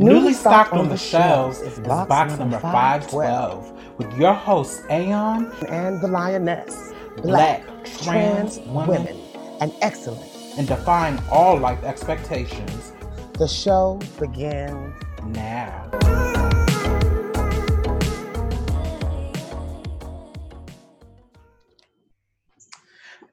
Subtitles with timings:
[0.00, 6.06] Newly stocked on the shelves is box number 512 with your hosts Aeon and the
[6.06, 7.64] Lioness, Black,
[8.02, 9.18] trans women,
[9.60, 10.22] and excellent.
[10.56, 12.92] and defying all life expectations
[13.38, 14.94] The show begins.
[15.26, 15.90] now.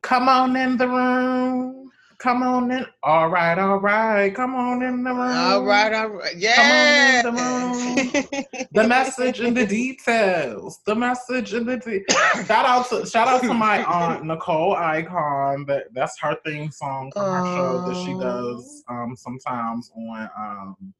[0.02, 1.85] Come on in the room.
[2.20, 2.86] Come on in.
[3.04, 4.34] All right, all right.
[4.34, 5.20] Come on in the room.
[5.22, 6.32] All right, all right.
[6.32, 7.22] Come Yeah.
[7.24, 10.80] on in the The message and the details.
[10.86, 12.04] The message and the de-
[12.46, 15.66] shout out to shout out to my aunt Nicole Icon.
[15.66, 20.94] That that's her theme song from her show that she does um sometimes on um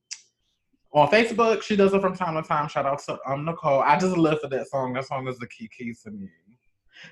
[0.94, 1.62] on Facebook.
[1.64, 2.68] She does it from time to time.
[2.68, 3.82] Shout out to um Nicole.
[3.82, 4.94] I just live for that song.
[4.94, 6.30] That song is the key key to me.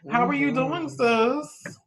[0.09, 1.77] How are you doing, sis?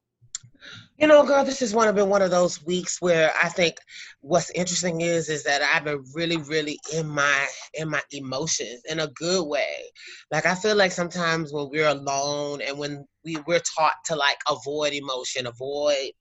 [0.99, 3.77] You know, girl, this has one been one of those weeks where I think
[4.21, 9.01] what's interesting is is that I've been really, really in my in my emotions in
[9.01, 9.91] a good way.
[10.31, 14.39] Like I feel like sometimes when we're alone and when we we're taught to like
[14.51, 16.13] avoid emotion, avoid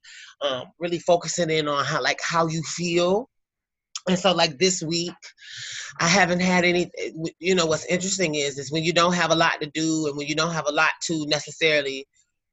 [0.41, 3.29] um, really focusing in on how like how you feel.
[4.09, 5.13] And so, like this week,
[6.01, 6.91] I haven't had any.
[7.39, 10.17] You know, what's interesting is is when you don't have a lot to do and
[10.17, 12.05] when you don't have a lot to necessarily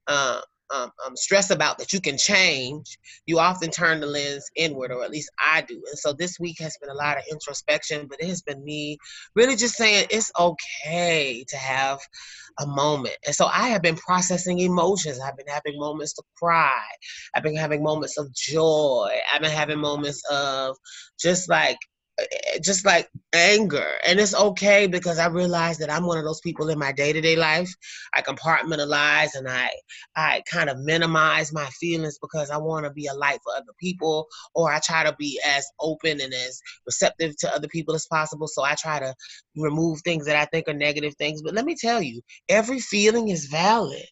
[0.07, 0.41] uh,
[0.73, 5.05] um, um, stress about that you can change, you often turn the lens inward, or
[5.05, 5.75] at least I do.
[5.75, 8.99] And so this week has been a lot of introspection, but it has been me
[9.35, 11.99] really just saying it's okay to have
[12.61, 13.17] a moment.
[13.27, 15.21] And so I have been processing emotions.
[15.21, 16.83] I've been having moments to cry.
[17.35, 19.11] I've been having moments of joy.
[19.33, 20.77] I've been having moments of
[21.19, 21.79] just like
[22.31, 23.87] Eh, just like anger.
[24.07, 27.37] And it's okay because i realize that i'm one of those people in my day-to-day
[27.37, 27.75] life.
[28.15, 29.71] I compartmentalize and i
[30.17, 33.73] i kind of minimize my feelings because i want to be a light for other
[33.81, 38.07] people or i try to be as open and as receptive to other people as
[38.07, 38.49] possible.
[38.49, 39.15] So i try to
[39.57, 41.43] remove things that i think are negative things.
[41.43, 44.05] But let me tell you every feeling is valid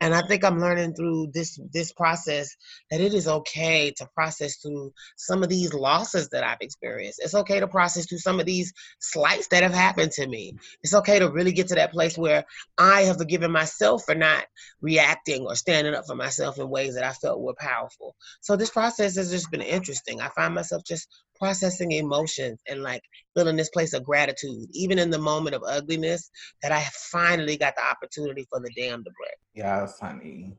[0.00, 2.54] and i think i'm learning through this this process
[2.90, 7.20] that it is okay to process through some of these losses that i've experienced.
[7.22, 10.54] It's okay to process through some of these slights that have happened to me.
[10.82, 12.44] It's okay to really get to that place where
[12.78, 14.44] i have forgiven myself for not
[14.80, 18.14] reacting or standing up for myself in ways that i felt were powerful.
[18.40, 20.20] So this process has just been interesting.
[20.20, 23.02] I find myself just processing emotions and like
[23.34, 26.30] feeling this place of gratitude even in the moment of ugliness
[26.62, 30.54] that i finally got the opportunity for the dam to break Yes, honey.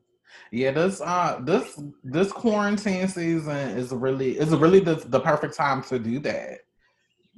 [0.50, 5.82] Yeah, this uh this this quarantine season is really is really the, the perfect time
[5.84, 6.60] to do that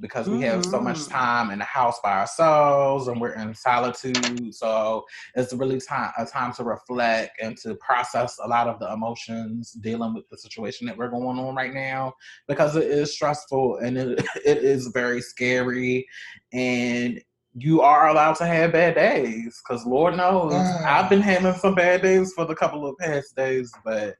[0.01, 1.11] because we have so much Mhm.
[1.11, 4.55] time in the house by ourselves and we're in solitude.
[4.55, 8.93] So it's really time a time to reflect and to process a lot of the
[8.93, 12.15] emotions dealing with the situation that we're going on right now
[12.49, 16.07] because it is stressful and it, it is very scary
[16.53, 17.21] and
[17.55, 20.85] you are allowed to have bad days because Lord knows Mm.
[20.85, 24.15] I've been having some bad days for the couple of past days, but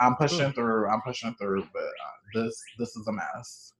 [0.00, 0.88] I'm pushing through.
[0.88, 3.71] I'm pushing through, but uh, this this is a mess.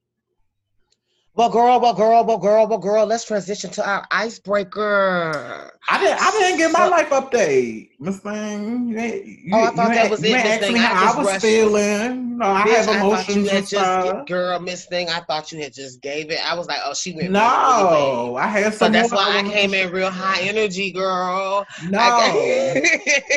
[1.34, 6.20] Well girl well girl well girl well girl let's transition to our icebreaker I didn't
[6.22, 8.88] I didn't get my life update, Miss Thing.
[8.88, 10.74] You, you, Oh, I you thought that was you it, Miss asked Thing.
[10.74, 12.28] me I I was feeling.
[12.30, 14.26] You I Bitch, have I thought emotions you had and just stuff.
[14.26, 17.12] girl miss thing i thought you had just gave it i was like oh she
[17.12, 17.40] went No,
[18.36, 18.74] I had late.
[18.74, 21.98] so that's why i came in real high energy girl No.
[22.00, 22.82] I,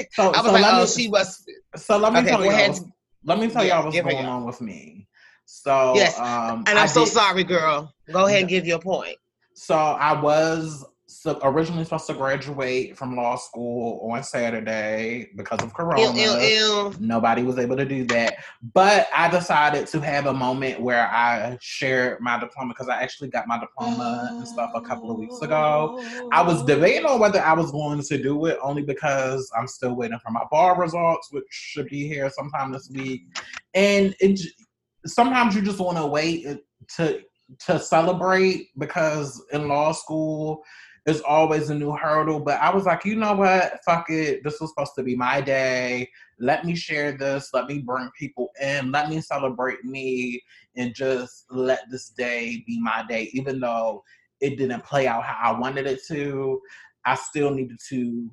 [0.12, 1.46] So, I was so like oh me, she was
[1.76, 2.82] So let me Okay, tell what's-
[3.24, 5.08] Let me tell Yeah, y'all what's going on with me.
[5.46, 9.18] So Yes, um, and i'm so sorry girl go ahead and give your point
[9.54, 15.74] So I was so originally supposed to graduate from law school on Saturday because of
[15.74, 16.02] Corona.
[16.02, 16.94] ew, ew, ew.
[17.00, 18.36] Nobody was able to do that.
[18.74, 23.30] But I decided to have a moment where I shared my diploma because I actually
[23.30, 25.98] got my diploma and stuff a couple of weeks ago.
[26.32, 29.96] I was debating on whether I was going to do it only because I'm still
[29.96, 33.24] waiting for my bar results, which should be here sometime this week.
[33.74, 34.40] And it
[35.06, 36.56] sometimes you just want to wait uh,
[36.98, 37.22] to
[37.68, 40.64] to celebrate because in law school
[41.06, 42.40] it's always a new hurdle.
[42.40, 43.80] But I was like, you know what?
[43.86, 44.44] Fuck it.
[44.44, 46.10] This was supposed to be my day.
[46.40, 47.52] Let me share this.
[47.54, 48.92] Let me bring people in.
[48.92, 50.42] Let me celebrate me
[50.76, 54.04] and just let this day be my day, even though
[54.42, 56.60] it didn't play out how I wanted it to.
[57.06, 58.30] I still needed to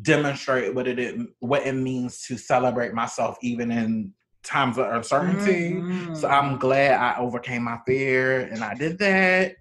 [0.00, 4.12] demonstrate what it what it means to celebrate myself even in
[4.44, 5.74] times of uncertainty.
[5.74, 6.16] Mhm.
[6.16, 9.56] So I'm glad I overcame my fear and I did that.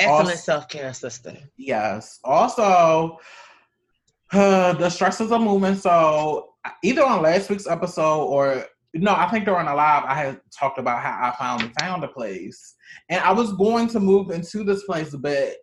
[0.00, 2.20] excellent also- self-care sister Yes.
[2.22, 3.18] Also,
[4.32, 5.80] uh, the stresses of movement.
[5.80, 6.54] So
[6.84, 10.78] either on last week's episode or no, I think during a live I had talked
[10.78, 12.74] about how I finally found a place,
[13.08, 15.54] and I was going to move into this place, but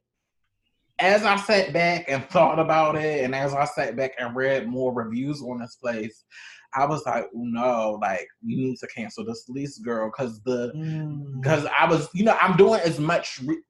[0.99, 4.67] as I sat back and thought about it, and as I sat back and read
[4.67, 6.23] more reviews on this place,
[6.75, 10.71] I was like, no, like you need to cancel this lease, girl, because the
[11.41, 11.71] because mm.
[11.77, 13.41] I was, you know, I'm doing as much.
[13.43, 13.61] Re-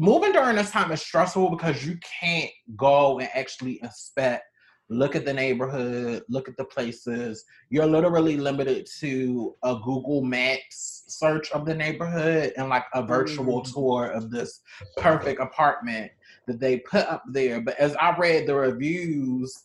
[0.00, 4.44] moving during this time is stressful because you can't go and actually inspect
[4.90, 7.44] look at the neighborhood, look at the places.
[7.68, 13.62] You're literally limited to a Google Maps search of the neighborhood and like a virtual
[13.62, 13.72] mm.
[13.72, 14.60] tour of this
[14.96, 16.10] perfect apartment
[16.46, 17.60] that they put up there.
[17.60, 19.64] But as I read the reviews,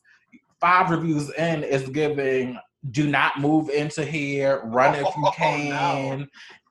[0.64, 2.58] five reviews in is giving
[2.92, 5.68] do not move into here, run if you can.
[5.74, 6.26] Oh, no.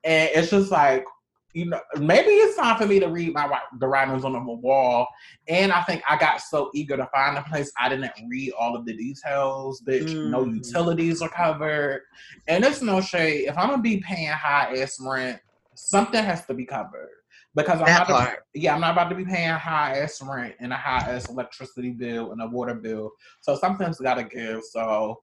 [0.04, 1.04] And it's just like,
[1.52, 3.46] you know, maybe it's time for me to read my
[3.78, 5.06] the writings on the wall.
[5.46, 8.74] And I think I got so eager to find a place, I didn't read all
[8.74, 9.82] of the details.
[9.86, 10.30] Bitch, mm.
[10.30, 12.00] no utilities are covered,
[12.48, 13.48] and it's no shade.
[13.48, 15.38] If I'm gonna be paying high ass rent,
[15.74, 17.21] something has to be covered
[17.54, 18.38] because I'm that not part.
[18.54, 21.28] To, yeah, I'm not about to be paying high ass rent and a high ass
[21.28, 23.10] electricity bill and a water bill.
[23.40, 24.62] So something's got to give.
[24.64, 25.18] So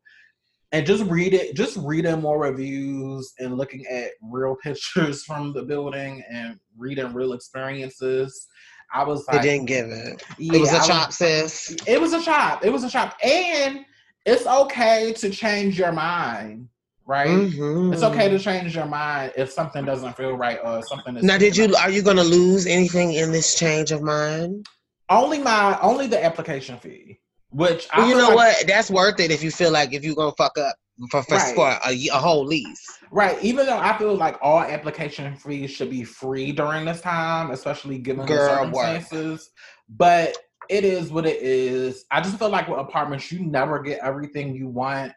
[0.72, 5.64] and just read it just reading more reviews and looking at real pictures from the
[5.64, 8.48] building and reading real experiences
[8.94, 12.14] i was like it didn't give it yeah, it was a chop sis it was
[12.14, 13.86] a chop it was a chop and
[14.26, 16.68] it's okay to change your mind
[17.10, 17.92] right mm-hmm.
[17.92, 21.38] it's okay to change your mind if something doesn't feel right or something is now
[21.38, 24.66] did you are you going to lose anything in this change of mind
[25.10, 27.20] only my only the application fee
[27.52, 28.68] which well, you know like, what?
[28.68, 30.76] That's worth it if you feel like if you're gonna fuck up
[31.10, 31.56] for for, right.
[31.56, 33.00] for a, a, whole lease.
[33.12, 33.42] Right.
[33.42, 37.98] Even though I feel like all application fees should be free during this time, especially
[37.98, 39.32] given Girl, the circumstances.
[39.32, 39.98] Work.
[39.98, 40.38] But
[40.70, 42.06] it is what it is.
[42.12, 45.14] I just feel like with apartments, you never get everything you want.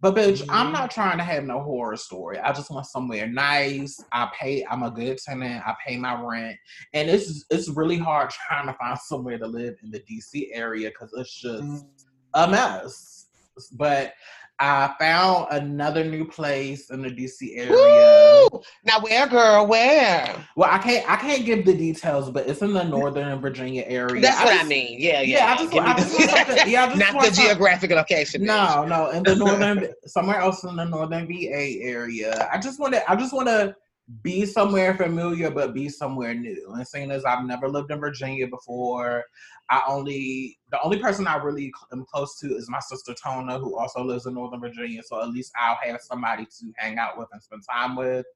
[0.00, 0.50] But bitch, mm-hmm.
[0.50, 2.38] I'm not trying to have no horror story.
[2.38, 4.02] I just want somewhere nice.
[4.12, 4.64] I pay.
[4.70, 5.62] I'm a good tenant.
[5.66, 6.56] I pay my rent,
[6.94, 10.88] and it's it's really hard trying to find somewhere to live in the DC area
[10.90, 11.86] because it's just mm-hmm.
[12.34, 13.26] a mess.
[13.72, 14.14] But
[14.62, 17.70] I found another new place in the DC area.
[17.70, 18.60] Woo!
[18.84, 19.66] Now where, girl?
[19.66, 20.36] Where?
[20.54, 24.20] Well, I can't I can't give the details, but it's in the Northern Virginia area.
[24.20, 25.00] That's I what just, I mean.
[25.00, 25.38] Yeah, yeah.
[25.38, 28.44] Yeah, I just, I just want yeah, I just not the geographic location.
[28.44, 32.46] No, no, in the northern somewhere else in the northern VA area.
[32.52, 33.74] I just want to I just want to
[34.22, 36.72] be somewhere familiar, but be somewhere new.
[36.74, 39.24] And seeing as I've never lived in Virginia before,
[39.70, 43.78] I only the only person I really am close to is my sister Tona, who
[43.78, 45.02] also lives in Northern Virginia.
[45.02, 48.26] So at least I'll have somebody to hang out with and spend time with.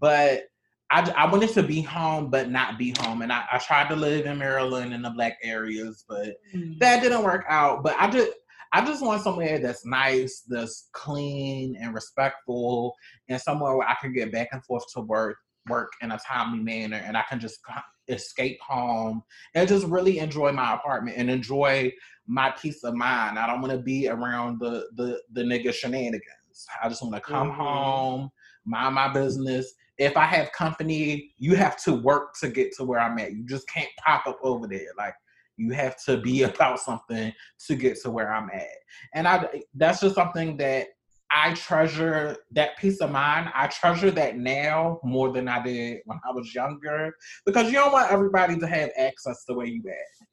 [0.00, 0.44] But
[0.90, 3.22] I, I wanted to be home, but not be home.
[3.22, 6.78] And I, I tried to live in Maryland in the black areas, but mm-hmm.
[6.78, 7.82] that didn't work out.
[7.82, 8.30] But I just
[8.72, 12.94] I just want somewhere that's nice, that's clean and respectful,
[13.28, 16.60] and somewhere where I can get back and forth to work work in a timely
[16.60, 17.60] manner and I can just
[18.08, 19.22] escape home
[19.54, 21.92] and just really enjoy my apartment and enjoy
[22.26, 23.38] my peace of mind.
[23.38, 26.66] I don't want to be around the the the nigga shenanigans.
[26.82, 27.60] I just want to come mm-hmm.
[27.60, 28.30] home,
[28.64, 29.72] mind my business.
[29.98, 33.32] If I have company, you have to work to get to where I'm at.
[33.32, 34.88] You just can't pop up over there.
[34.98, 35.14] Like
[35.56, 37.32] you have to be about something
[37.66, 38.66] to get to where I'm at.
[39.14, 40.88] And I that's just something that
[41.30, 43.50] I treasure that peace of mind.
[43.54, 47.14] I treasure that now more than I did when I was younger
[47.44, 50.26] because you don't want everybody to have access to where you at,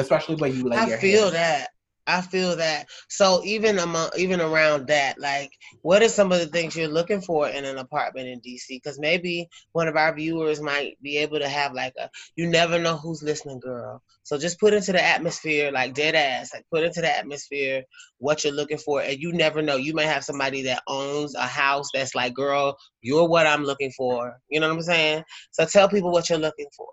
[0.00, 1.34] especially when you lay I feel head.
[1.34, 1.68] that.
[2.10, 2.86] I feel that.
[3.08, 5.50] So even among even around that, like,
[5.82, 8.66] what are some of the things you're looking for in an apartment in DC?
[8.68, 12.08] Because maybe one of our viewers might be able to have like a.
[12.36, 14.02] You never know who's listening, girl.
[14.24, 17.84] So just put into the atmosphere, like dead ass, like put into the atmosphere
[18.18, 19.76] what you're looking for, and you never know.
[19.76, 23.92] You may have somebody that owns a house that's like, girl, you're what I'm looking
[23.96, 24.38] for.
[24.48, 25.24] You know what I'm saying?
[25.52, 26.88] So tell people what you're looking for.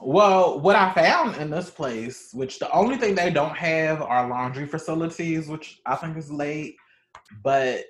[0.00, 4.28] Well, what I found in this place, which the only thing they don't have are
[4.28, 6.76] laundry facilities, which I think is late.
[7.42, 7.84] But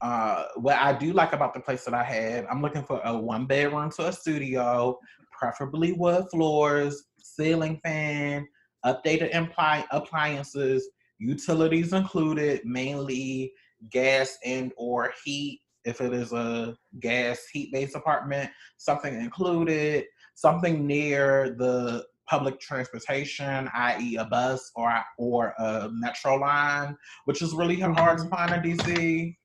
[0.00, 3.16] uh, what I do like about the place that I have, I'm looking for a
[3.16, 4.98] one bedroom to a studio,
[5.30, 8.48] preferably wood floors, ceiling fan,
[8.84, 13.52] updated impli- appliances, utilities included, mainly
[13.90, 15.60] gas and or heat.
[15.84, 20.04] If it is a gas heat based apartment, something included
[20.42, 27.54] something near the public transportation, i.e., a bus or or a metro line, which is
[27.54, 29.36] really hard to find in DC.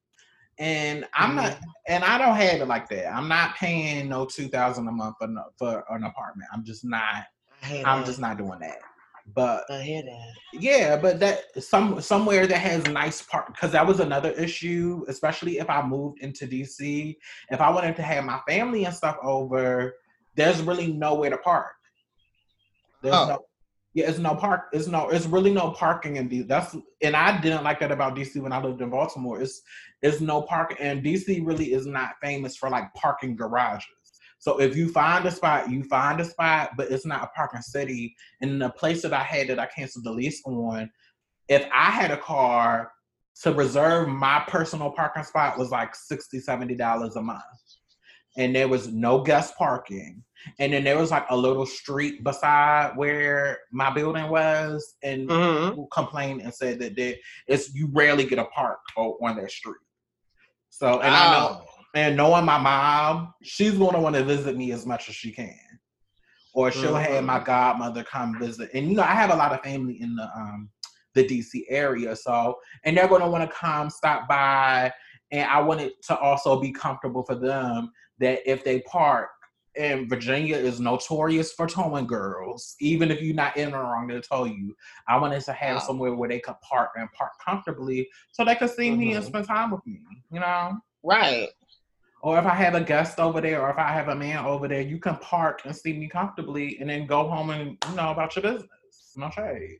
[0.59, 1.69] And I'm not, mm-hmm.
[1.87, 3.13] and I don't have it like that.
[3.13, 5.27] I'm not paying no two thousand a month for,
[5.57, 6.49] for an apartment.
[6.53, 7.25] I'm just not.
[7.85, 8.79] I'm just not doing that.
[9.35, 10.33] But I hear that.
[10.53, 15.57] yeah, but that some somewhere that has nice park because that was another issue, especially
[15.59, 17.15] if I moved into DC.
[17.51, 19.93] If I wanted to have my family and stuff over,
[20.37, 21.73] there's really nowhere to park.
[23.01, 23.27] There's Oh.
[23.27, 23.39] no
[23.93, 24.65] yeah, it's no park.
[24.73, 25.09] It's no.
[25.09, 26.47] It's really no parking in DC.
[26.47, 29.41] That's and I didn't like that about DC when I lived in Baltimore.
[29.41, 29.59] It's
[30.03, 33.87] it's no parking, and DC really is not famous for like parking garages.
[34.37, 37.61] So if you find a spot, you find a spot, but it's not a parking
[37.63, 38.15] city.
[38.39, 40.91] And the place that I had that I canceled the lease on,
[41.47, 42.91] if I had a car
[43.41, 47.41] to reserve my personal parking spot was like 60 70 dollars a month,
[48.37, 50.23] and there was no guest parking.
[50.59, 55.69] And then there was like a little street beside where my building was, and Mhm.
[55.69, 57.15] people complained and said that there,
[57.47, 59.75] it's you rarely get a park on that street.
[60.69, 61.73] So and I know Oh.
[61.95, 65.57] and knowing my mom, she's gonna want to visit me as much as she can.
[66.53, 68.69] Or she'll have my godmother come visit.
[68.73, 70.69] And you know, I have a lot of family in the um
[71.15, 72.15] the DC area.
[72.15, 74.93] So and they're gonna want to come stop by.
[75.31, 79.29] And I want it to also be comfortable for them that if they park
[79.77, 84.21] and Virginia is notorious for towing girls, even if you're not in or wrong, they'll
[84.21, 84.75] tow you.
[85.07, 85.81] I wanted to have Wow.
[85.81, 89.27] somewhere where they could park and park comfortably so they could see me and Mhm.
[89.27, 90.79] spend time with me, you know?
[91.03, 91.49] Right.
[92.23, 94.67] Or if I have a guest over there, or if I have a man over
[94.67, 98.09] there, you can park and see me comfortably, and then go home and you know
[98.09, 99.13] about your business.
[99.15, 99.77] No shade.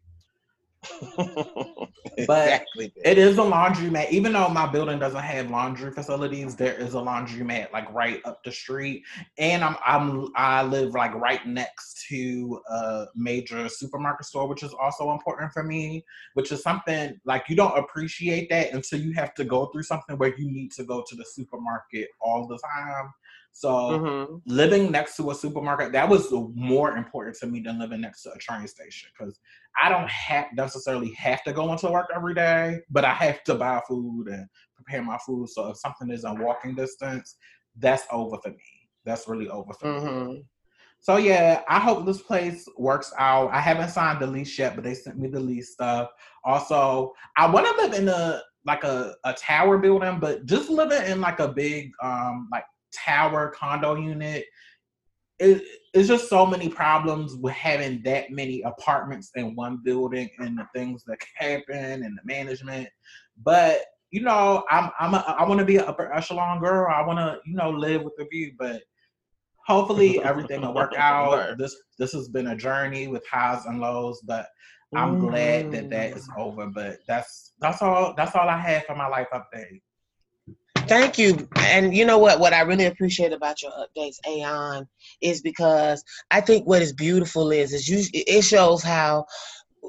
[2.17, 2.93] exactly.
[3.03, 6.55] It is a laundromat, even though my building doesn't have laundry facilities.
[6.55, 9.03] There is a laundromat like right up the street,
[9.37, 14.73] and I'm I'm I live like right next to a major supermarket store, which is
[14.73, 16.05] also important for me.
[16.33, 20.17] Which is something like you don't appreciate that until you have to go through something
[20.17, 23.13] where you need to go to the supermarket all the time.
[23.57, 24.41] So Mhm.
[24.45, 28.31] living next to a supermarket that was more important to me than living next to
[28.31, 29.39] a train station because
[29.81, 33.55] i don't have necessarily have to go into work every day but i have to
[33.55, 35.49] buy food and prepare my food.
[35.49, 37.37] So if something is in walking distance
[37.79, 38.69] that's over for me.
[39.05, 39.95] That's really over for me.
[39.97, 40.45] Mhm.
[40.99, 43.51] so yeah i hope this place works out.
[43.51, 46.09] I haven't signed the lease yet but they sent me the lease stuff.
[46.43, 51.03] Also i want to live in a like a, a tower building but just living
[51.11, 54.45] in like a big um like tower condo unit
[55.39, 55.63] it,
[55.93, 60.65] it's just so many problems with having that many apartments in one building and the
[60.73, 62.89] things that happen and the management.
[63.43, 66.91] But you know i'm i'm a, i want to be an upper echelon girl.
[66.91, 68.53] I want to you know live with the view.
[68.57, 68.81] But
[69.65, 71.57] hopefully everything will work out.
[71.57, 74.47] This this has been a journey with highs and lows but
[74.95, 76.39] i'm glad that that is Mm.
[76.39, 76.67] over.
[76.67, 79.81] But that's that's all that's all i had for my life update
[80.87, 81.47] Thank you.
[81.57, 82.39] And you know what?
[82.39, 84.87] What I really appreciate about your updates, Aon,
[85.21, 89.25] is because I think what is beautiful is is you it shows how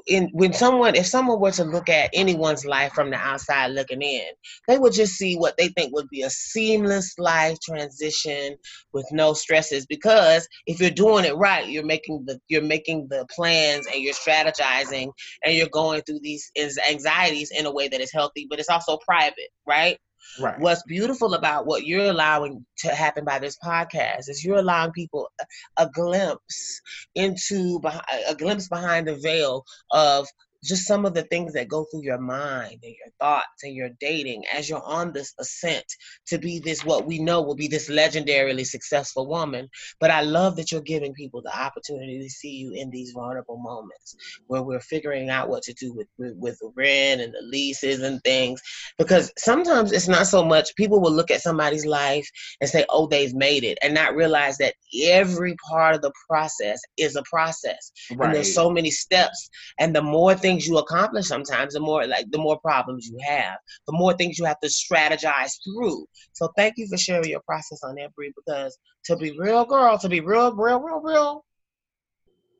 [0.07, 4.01] in when someone if someone were to look at anyone's life from the outside looking
[4.01, 4.27] in,
[4.67, 8.57] they would just see what they think would be a seamless life transition
[8.93, 9.85] with no stresses.
[9.85, 14.13] Because if you're doing it right, you're making the you're making the plans and you're
[14.13, 15.11] strategizing
[15.45, 16.51] and you're going through these
[16.89, 19.97] anxieties in a way that is healthy, but it's also private, right?
[20.39, 20.59] Right.
[20.59, 25.29] What's beautiful about what you're allowing to happen by this podcast is you're allowing people
[25.39, 26.81] a, a glimpse
[27.15, 27.81] into
[28.27, 30.27] a glimpse behind the veil of
[30.63, 33.89] just some of the things that go through your mind and your thoughts and your
[33.99, 35.85] dating as you're on this ascent
[36.27, 39.69] to be this what we know will be this legendarily successful woman.
[39.99, 43.57] But i love that you're giving people the opportunity to see you in these vulnerable
[43.57, 44.15] moments
[44.47, 48.21] where we're figuring out what to do with with, with rent and the leases and
[48.23, 48.61] things.
[48.97, 52.27] Because sometimes it's not so much people will look at somebody's life
[52.61, 54.73] and say oh they've made it and not realize that
[55.03, 57.91] every part of the process is a process.
[58.09, 59.49] And there's so many steps.
[59.79, 63.57] And the more things you accomplish sometimes the more like the more problems you have
[63.87, 66.05] the more things you have to strategize through.
[66.33, 69.97] So thank you for sharing your process on that Bree, because to be real girl
[69.97, 71.45] to be real real real real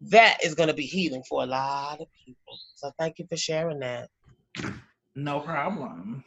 [0.02, 2.58] that is going to be healing for a lot of people.
[2.76, 4.10] So thank you for sharing that.
[5.16, 6.24] No problem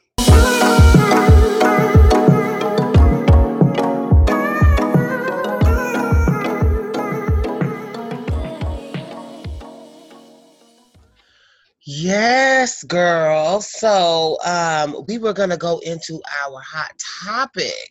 [11.84, 13.60] Yes, girl.
[13.60, 16.92] So um we were gonna go into our hot
[17.24, 17.90] topic.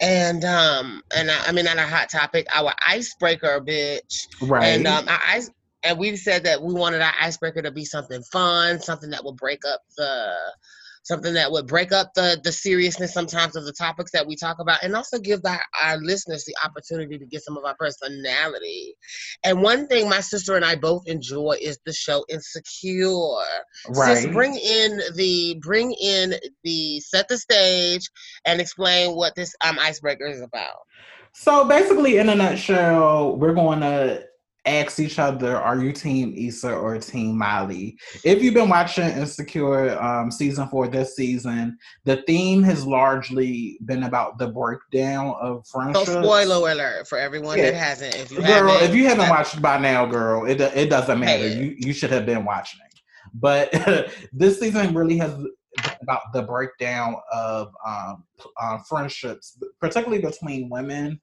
[0.00, 4.28] And um and I, I mean not our hot topic, our icebreaker, bitch.
[4.40, 5.50] right And um our ice
[5.82, 9.34] and we said that we wanted our icebreaker to be something fun, something that will
[9.34, 10.32] break up the
[11.04, 14.58] something that would break up the the seriousness sometimes of the topics that we talk
[14.60, 18.94] about, and also give our, our listeners the opportunity to get some of our personality.
[19.44, 23.08] And one thing my sister and I both enjoy is the show Insecure.
[23.88, 24.18] Right.
[24.18, 28.08] Sis, bring in the bring in the set the stage
[28.44, 30.76] and explain what this um icebreaker is about.
[31.32, 34.24] So basically, in a nutshell, we're going to
[34.68, 37.98] ask each other, are you team Issa or team Molly?
[38.24, 44.04] If you've been watching Insecure um, season four this season, the theme has largely been
[44.04, 46.06] about the breakdown of friendships.
[46.06, 47.70] So spoiler alert for everyone Yeah.
[47.70, 48.14] that hasn't.
[48.16, 51.48] If you girl, haven't, if you haven't watched by now, girl, it it doesn't matter.
[51.48, 51.62] Hey.
[51.62, 52.80] You you should have been watching.
[53.34, 53.72] But
[54.32, 55.34] this season really has
[56.08, 58.24] about the breakdown of um,
[58.58, 61.20] uh, friendships, particularly between women.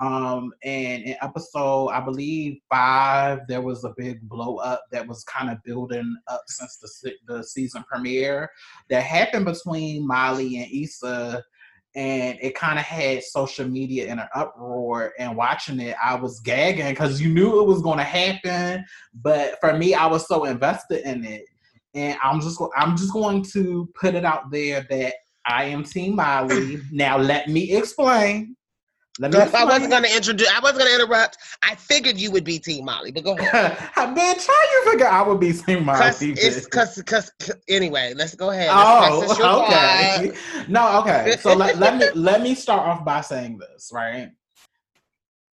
[0.00, 5.24] Um, and in episode, I believe five, there was a big blow up that was
[5.24, 8.50] kind of building up since the the season premiere
[8.90, 11.42] that happened between Molly and Issa
[11.96, 16.38] and it kind of had social media in an uproar and watching it i was
[16.40, 20.44] gagging because you knew it was going to happen but for me i was so
[20.44, 21.44] invested in it
[21.98, 25.14] and i'm just i'm just going to put it out there that
[25.46, 28.56] i am team molly now let me explain
[29.18, 31.38] let me if I wasn't gonna introduce, I wasn't gonna interrupt.
[31.62, 33.76] I figured you would be Team Molly, but go ahead.
[33.96, 36.70] bitch how you figure i would be team molly Cause it's bitch?
[36.70, 37.30] cause cause
[37.68, 38.14] anyway.
[38.14, 38.68] Let's go ahead.
[38.74, 40.32] Let's Oh, okay.
[40.68, 41.36] No, okay.
[41.40, 44.30] So let, let me let me start off by saying this, right?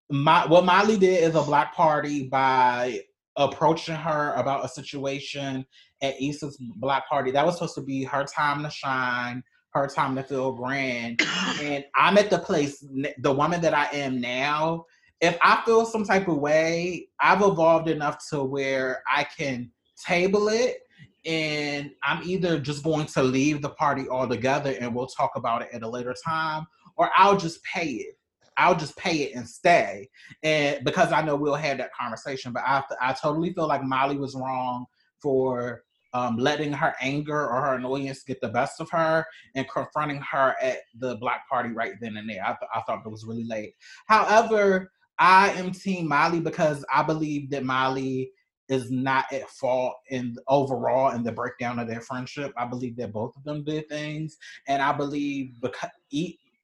[0.10, 3.02] My what Molly did is a block party by
[3.38, 5.66] approaching her about a situation
[6.02, 7.32] at Issa's block party.
[7.32, 11.22] That was supposed to be her time to shine, her time to feel grand.
[11.62, 12.86] And I'm at the place,
[13.20, 14.86] the woman that I am now.
[15.22, 19.72] If I feel some type of way, I've evolved enough to where I can
[20.06, 20.80] table it
[21.26, 25.70] and I'm either just going to leave the party altogether and we'll talk about it
[25.74, 28.16] at a later time, or I'll just pay it.
[28.58, 30.10] I'll just pay it and stay,
[30.44, 32.54] and because I know we'll have that conversation.
[32.54, 34.86] But I, I totally feel like Molly was wrong
[35.22, 35.84] for
[36.16, 40.56] um, letting her anger or her annoyance get the best of her and confronting her
[40.62, 42.42] at the block party right then and there.
[42.42, 43.74] I, th- I thought it was really late.
[44.08, 48.32] However, I am Team Molly because I believe that Molly
[48.70, 52.54] is not at fault in overall in the breakdown of their friendship.
[52.58, 54.38] I believe that both of them did things,
[54.68, 55.90] and I believe because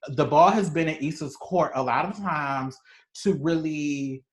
[0.10, 2.78] the ball has been in Issa's court a lot of times
[3.24, 4.24] to really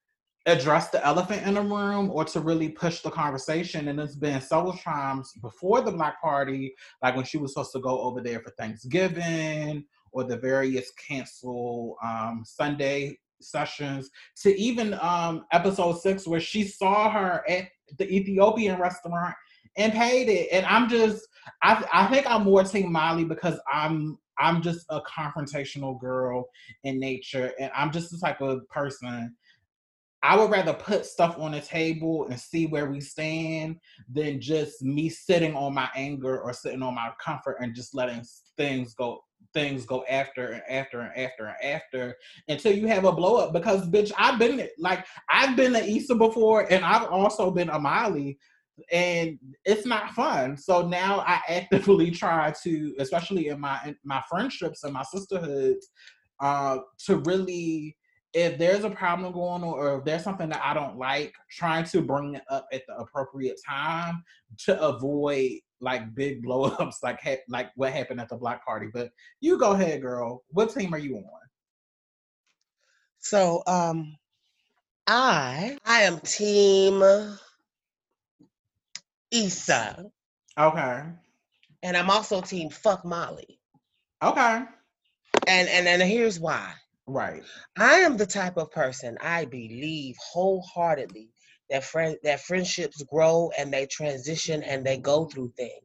[0.46, 3.88] address the elephant in the room or to really push the conversation.
[3.88, 7.80] And it's been several times before the Block Party, like when she was supposed to
[7.80, 14.10] go over there for Thanksgiving or the various cancel um, Sunday sessions
[14.42, 19.34] to even um, episode six where she saw her at the Ethiopian restaurant
[19.76, 20.48] and paid it.
[20.50, 21.26] And I'm just,
[21.62, 26.48] I, I think I'm more Team Molly because I'm I'm just a confrontational girl
[26.84, 29.34] in nature, and I'm just the type of person.
[30.22, 33.76] I would rather put stuff on the table and see where we stand
[34.12, 38.24] than just me sitting on my anger or sitting on my comfort and just letting
[38.56, 39.20] things go
[39.54, 42.16] things go after and after and after and after
[42.48, 46.16] until you have a blow up because bitch I've been like I've been a Issa
[46.16, 48.38] before and I've also been a Molly
[48.90, 50.56] and it's not fun.
[50.56, 55.88] So now I actively try to, especially in my in my friendships and my sisterhoods,
[56.40, 57.96] uh, to really,
[58.32, 61.84] if there's a problem going on or if there's something that I don't like, trying
[61.86, 64.22] to bring it up at the appropriate time
[64.64, 68.88] to avoid like big blow-ups like ha- like what happened at the block party.
[68.92, 69.10] But
[69.40, 70.44] you go ahead, girl.
[70.50, 71.24] What team are you on?
[73.18, 74.16] So um
[75.06, 77.02] I I am team
[79.30, 80.06] Issa.
[80.58, 81.02] Okay.
[81.82, 83.60] And I'm also team fuck Molly.
[84.22, 84.62] Okay.
[85.46, 86.72] And and and here's why.
[87.06, 87.42] Right.
[87.78, 91.30] I am the type of person I believe wholeheartedly
[91.70, 95.84] that friend that friendships grow and they transition and they go through things.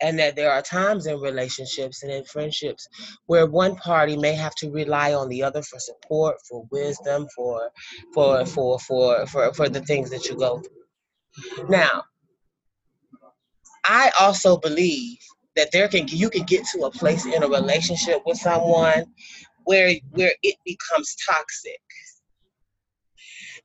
[0.00, 2.86] And that there are times in relationships and in friendships
[3.26, 7.70] where one party may have to rely on the other for support, for wisdom, for
[8.14, 11.68] for for for for, for the things that you go through.
[11.68, 12.04] Now,
[13.86, 15.18] I also believe
[15.56, 19.06] that there can you can get to a place in a relationship with someone
[19.64, 21.80] where where it becomes toxic.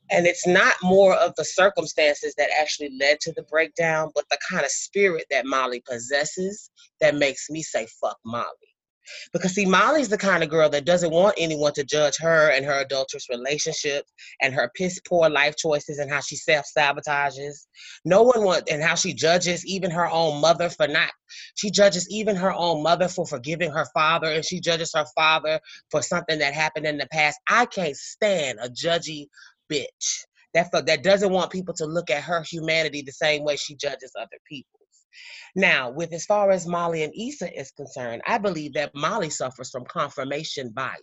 [0.10, 4.38] And it's not more of the circumstances that actually led to the breakdown but the
[4.50, 8.71] kind of spirit that molly possesses that makes me say fuck molly
[9.34, 12.65] Because see, Molly's the kind of girl that doesn't want anyone to judge her and
[12.65, 17.67] her adulterous relationships and her piss poor life choices and how she self sabotages.
[18.06, 21.12] No one wants and how she judges even her own mother for not.
[21.56, 25.60] She judges even her own mother for forgiving her father, and she judges her father
[25.89, 27.39] for something that happened in the past.
[27.50, 29.28] I can't stand a judgy
[29.71, 33.76] bitch that that doesn't want people to look at her humanity the same way she
[33.76, 34.81] judges other people.
[35.56, 39.69] Now, with as far as Molly and Issa is concerned, I believe that Molly suffers
[39.69, 41.02] from confirmation bias.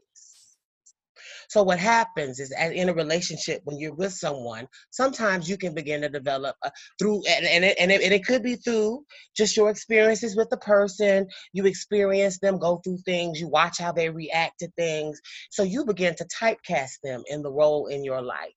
[1.48, 6.02] So what happens is in a relationship when you're with someone, sometimes you can begin
[6.02, 9.04] to develop uh, through and, and, it, and, it, and it could be through
[9.36, 11.26] just your experiences with the person.
[11.52, 13.40] You experience them go through things.
[13.40, 15.20] You watch how they react to things.
[15.50, 18.52] So you begin to typecast them in the role in your life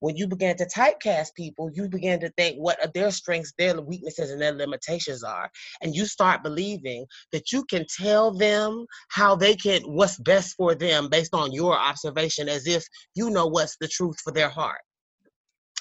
[0.00, 3.80] when you begin to typecast people, you begin to think what are their strengths, their
[3.80, 5.50] weaknesses, and their limitations are.
[5.82, 10.74] And you start believing that you can tell them how they can, what's best for
[10.74, 14.80] them based on your observation, as if you know what's the truth for their heart.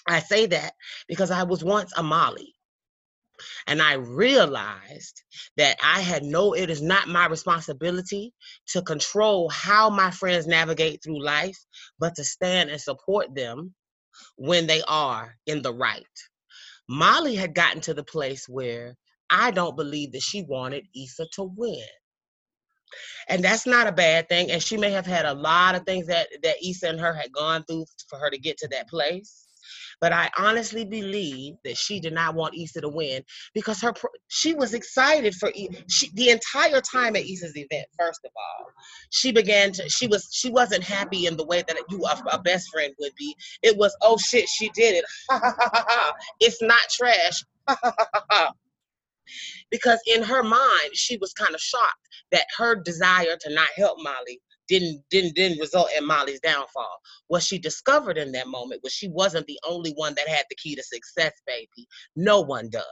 [0.08, 0.74] I say that
[1.08, 2.54] because I was once a Molly.
[3.68, 5.24] And I realized
[5.58, 8.34] that I had no, it is not my responsibility
[8.68, 11.58] to control how my friends navigate through life,
[12.00, 13.74] but to stand and support them
[14.38, 16.06] when they are in the right.
[16.88, 18.96] Molly had gotten to the place where
[19.30, 21.84] I don't believe that she wanted Issa to win.
[23.28, 24.52] And that's not a bad thing.
[24.52, 27.32] And she may have had a lot of things that, that Issa and her had
[27.32, 29.45] gone through for her to get to that place.
[30.02, 33.94] But I honestly believe that she did not want Issa to win because her
[34.28, 37.88] she was excited for the entire time at Issa's event.
[37.98, 38.68] First of all,
[39.12, 42.42] she began to she was she wasn't happy in the way that you a, a
[42.42, 43.36] best friend would be.
[43.64, 45.06] It was oh shit she did it.
[46.40, 47.44] it's not trash.
[49.72, 53.98] because in her mind she was kind of shocked that her desire to not help
[54.02, 57.00] Molly didn't didn't didn't result in Molly's downfall.
[57.28, 60.56] What she discovered in that moment was she wasn't the only one that had the
[60.56, 61.88] key to success, baby.
[62.16, 62.84] No one does.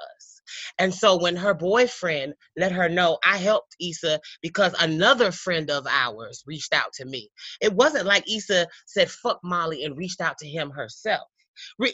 [0.77, 5.85] And so when her boyfriend let her know, I helped Issa because another friend of
[5.89, 7.29] ours reached out to me.
[7.61, 11.27] It wasn't like Issa said fuck Molly and reached out to him herself.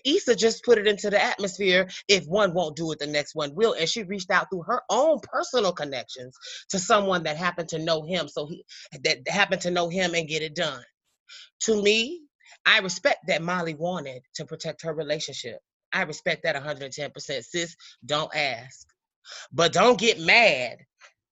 [0.06, 1.88] Issa just put it into the atmosphere.
[2.08, 3.74] If one won't do it, the next one will.
[3.74, 6.36] And she reached out through her own personal connections
[6.70, 8.28] to someone that happened to know him.
[8.28, 8.66] So he
[9.04, 10.84] that happened to know him and get it done.
[11.62, 12.24] To me,
[12.66, 15.60] I respect that Molly wanted to protect her relationship.
[15.92, 17.12] I respect that 110%.
[17.44, 18.88] Sis, don't ask.
[19.52, 20.78] But don't get mad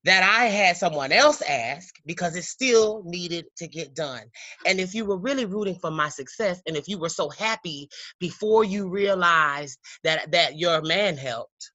[0.08, 4.24] that I had someone else ask because it still needed to get done.
[4.66, 7.90] And if you were really rooting for my success, and if you were so happy
[8.18, 11.72] before you realized that that your man helped,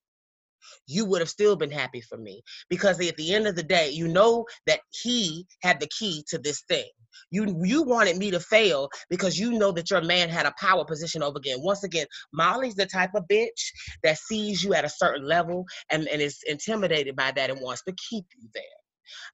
[0.92, 3.90] you would have still been happy for me because at the end of the day,
[3.90, 6.90] you know that he had the key to this thing.
[7.30, 10.84] You you wanted me to fail because you know that your man had a power
[10.84, 11.58] position over again.
[11.60, 16.08] Once again, Molly's the type of bitch that sees you at a certain level and,
[16.08, 18.81] and is intimidated by that and wants to keep you there.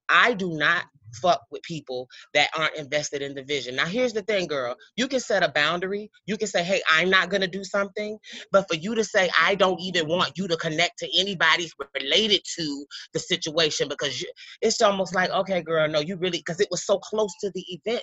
[0.08, 0.84] I do not
[1.22, 3.76] fuck with people that aren't invested in the vision.
[3.76, 4.76] Now, here's the thing, girl.
[4.96, 6.10] You can set a boundary.
[6.26, 8.18] You can say, hey, I'm not going to do something.
[8.52, 12.42] But for you to say, I don't even want you to connect to anybody related
[12.58, 16.68] to the situation because you, it's almost like, okay, girl, no, you really, because it
[16.70, 18.02] was so close to the event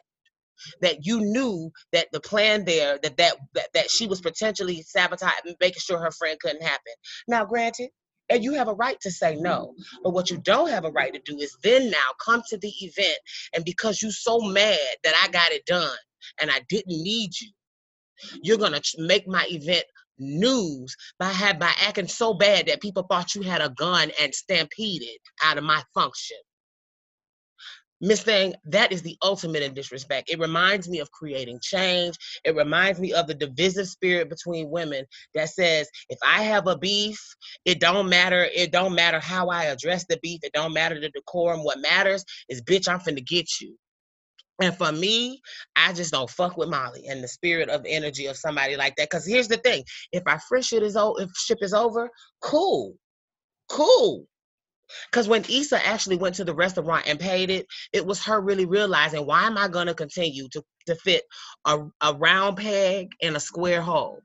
[0.82, 5.54] that you knew that the plan there that that that, that she was potentially sabotaging
[5.60, 6.93] making sure her friend couldn't happen
[7.28, 7.89] now granted
[8.29, 9.75] and you have a right to say no.
[10.03, 12.73] But what you don't have a right to do is then now come to the
[12.81, 13.17] event
[13.53, 15.97] and because you're so mad that I got it done
[16.41, 17.49] and I didn't need you,
[18.41, 19.85] you're gonna make my event
[20.17, 25.19] news by by acting so bad that people thought you had a gun and stampeded
[25.43, 26.38] out of my function.
[28.01, 30.29] Miss Thing, that is the ultimate in disrespect.
[30.29, 32.17] It reminds me of creating change.
[32.43, 36.77] It reminds me of the divisive spirit between women that says, if I have a
[36.77, 37.19] beef,
[37.65, 38.47] it don't matter.
[38.53, 40.41] It don't matter how I address the beef.
[40.43, 41.63] It don't matter the decorum.
[41.63, 43.75] What matters is, bitch, I'm finna get you.
[44.62, 45.41] And for me,
[45.75, 49.10] I just don't fuck with Molly and the spirit of energy of somebody like that.
[49.10, 52.10] Cause here's the thing: if our friendship is over, if ship is over,
[52.41, 52.95] cool,
[53.69, 54.25] cool.
[55.12, 58.65] Because when Issa actually went to the restaurant and paid it, it was her really
[58.65, 61.24] realizing why am I going to continue to, to fit
[61.65, 64.19] a, a round peg in a square hole?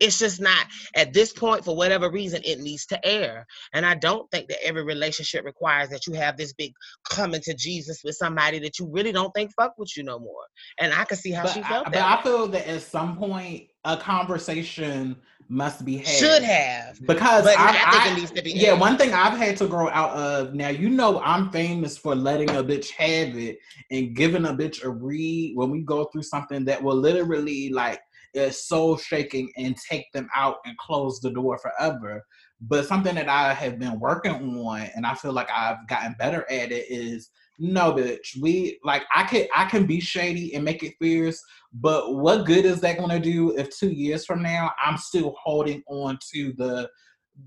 [0.00, 3.46] It's just not at this point, for whatever reason, it needs to air.
[3.72, 6.72] And I don't think that every relationship requires that you have this big
[7.08, 10.42] coming to Jesus with somebody that you really don't think fuck with you no more.
[10.80, 11.86] And I can see how but she felt.
[11.86, 15.16] I, but I feel that at some point a conversation
[15.48, 16.06] must be had.
[16.06, 16.98] Should have.
[17.06, 18.80] Because I, I think it needs to be Yeah, had.
[18.80, 22.50] one thing I've had to grow out of now, you know, I'm famous for letting
[22.50, 23.58] a bitch have it
[23.90, 28.00] and giving a bitch a read when we go through something that will literally like
[28.34, 32.22] is soul shaking and take them out and close the door forever.
[32.60, 36.44] But something that I have been working on and I feel like I've gotten better
[36.50, 38.40] at it is no bitch.
[38.40, 41.40] We like I can I can be shady and make it fierce,
[41.72, 45.82] but what good is that gonna do if two years from now I'm still holding
[45.86, 46.88] on to the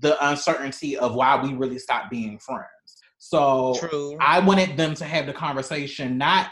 [0.00, 2.66] the uncertainty of why we really stopped being friends.
[3.18, 4.16] So True.
[4.20, 6.50] I wanted them to have the conversation, not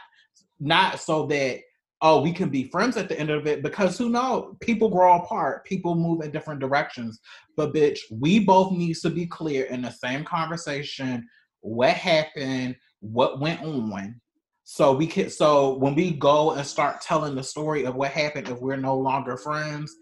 [0.60, 1.60] not so that
[2.02, 5.16] oh we can be friends at the end of it because who knows people grow
[5.16, 7.20] apart people move in different directions
[7.56, 11.26] but bitch we both need to be clear in the same conversation
[11.60, 12.76] what happened
[13.12, 14.20] what went on.
[14.64, 18.48] So we can so when we go and start telling the story of what happened
[18.48, 19.94] if we're no longer friends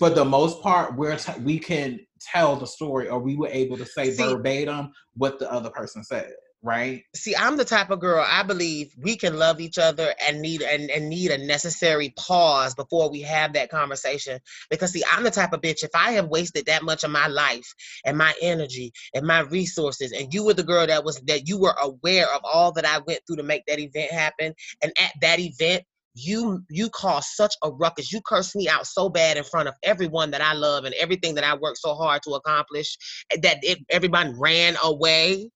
[0.00, 3.76] for the most part we're t- we can tell the story or we were able
[3.76, 6.32] to say See- verbatim what the other person said
[6.62, 7.04] right?
[7.14, 10.62] See i'm the type of girl i believe we can love each other and need
[10.62, 14.40] and, and need a necessary pause before we have that conversation.
[14.68, 17.26] Because see i'm the type of bitch if i have wasted that much of my
[17.28, 21.48] life and my energy and my resources and you were the girl that was that
[21.48, 24.92] you were aware of all that i went through to make that event happen and
[25.00, 25.82] at that event
[26.14, 28.12] you you caused such a ruckus.
[28.12, 31.36] You cursed me out so bad in front of everyone that i love and everything
[31.36, 32.98] that i worked so hard to accomplish
[33.30, 35.48] eh, that it, everybody ran away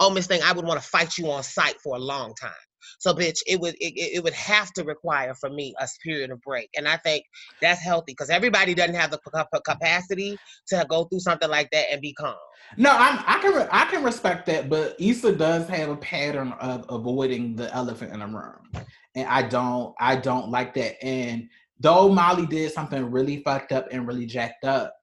[0.00, 2.50] oh miss thing i would want to fight you on sight for a long time
[2.98, 6.40] so bitch it would it, it would have to require for me a period of
[6.42, 7.24] break and i think
[7.60, 10.36] that's healthy because everybody doesn't have the ca- ca- capacity
[10.68, 12.36] to go through something like that and be calm
[12.76, 16.52] No, I'm, I can re- I can respect that, but Issa does have a pattern
[16.60, 18.70] of avoiding the elephant in the room,
[19.14, 21.02] and I don't I don't like that.
[21.04, 21.48] And
[21.80, 24.94] though Molly did something really fucked up and really jacked up,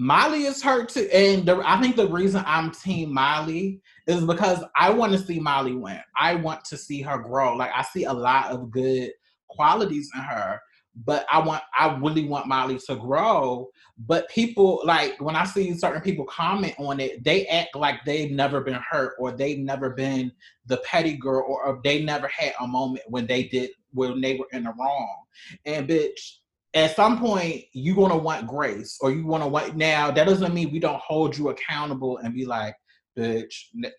[0.00, 1.08] Molly is hurt too.
[1.12, 5.40] And the, I think the reason I'm Team Molly is because I want to see
[5.40, 6.00] Molly win.
[6.16, 7.56] I want to see her grow.
[7.56, 9.10] Like I see a lot of good
[9.48, 10.60] qualities in her,
[11.04, 13.70] but I want I really want Molly to grow.
[14.06, 18.30] But people like when I see certain people comment on it, they act like they've
[18.30, 20.30] never been hurt or they've never been
[20.66, 24.36] the petty girl or, or they never had a moment when they did when they
[24.36, 25.24] were in the wrong.
[25.64, 26.36] And bitch,
[26.78, 30.70] at some point you're gonna want grace or you wanna want now that doesn't mean
[30.72, 32.74] we don't hold you accountable and be like,
[33.18, 33.54] bitch,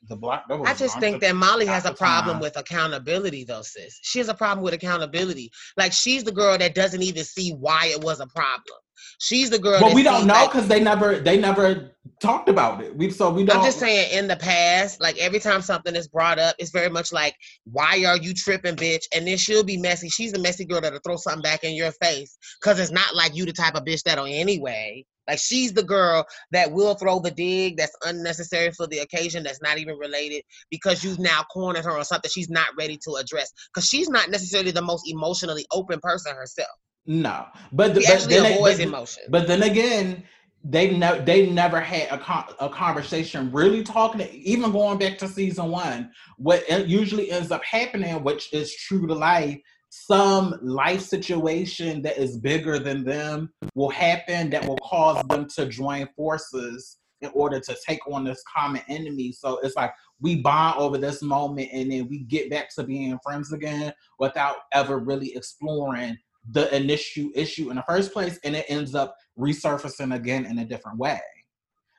[0.08, 2.42] the that I just think that Molly has a problem time.
[2.42, 4.00] with accountability, though, sis.
[4.02, 5.52] She has a problem with accountability.
[5.78, 8.80] Like she's the girl that doesn't even see why it was a problem.
[9.20, 9.80] She's the girl.
[9.80, 12.96] but we don't know because they never they never talked about it.
[12.96, 16.08] We so we don't I'm just saying, in the past, like every time something is
[16.08, 19.78] brought up, it's very much like, "Why are you tripping, bitch?" And then she'll be
[19.78, 20.10] messy.
[20.10, 23.36] She's the messy girl that'll throw something back in your face because it's not like
[23.36, 25.06] you the type of bitch that'll anyway.
[25.30, 29.62] Like she's the girl that will throw the dig that's unnecessary for the occasion, that's
[29.62, 33.54] not even related, because you've now cornered her on something she's not ready to address.
[33.74, 36.70] Because she's not necessarily the most emotionally open person herself.
[37.06, 39.24] No, but, the, but then avoids but, emotion.
[39.30, 40.24] But then again,
[40.64, 44.22] they ne- they never had a con- a conversation really talking.
[44.32, 49.08] even going back to season one, what uh, usually ends up happening, which is true
[49.08, 49.58] to life,
[49.90, 55.66] some life situation that is bigger than them will happen that will cause them to
[55.66, 59.32] join forces in order to take on this common enemy.
[59.32, 63.18] So it's like we bond over this moment and then we get back to being
[63.24, 66.18] friends again without ever really exploring
[66.52, 70.66] the initial issue in the first place, and it ends up resurfacing again in a
[70.66, 71.20] different way.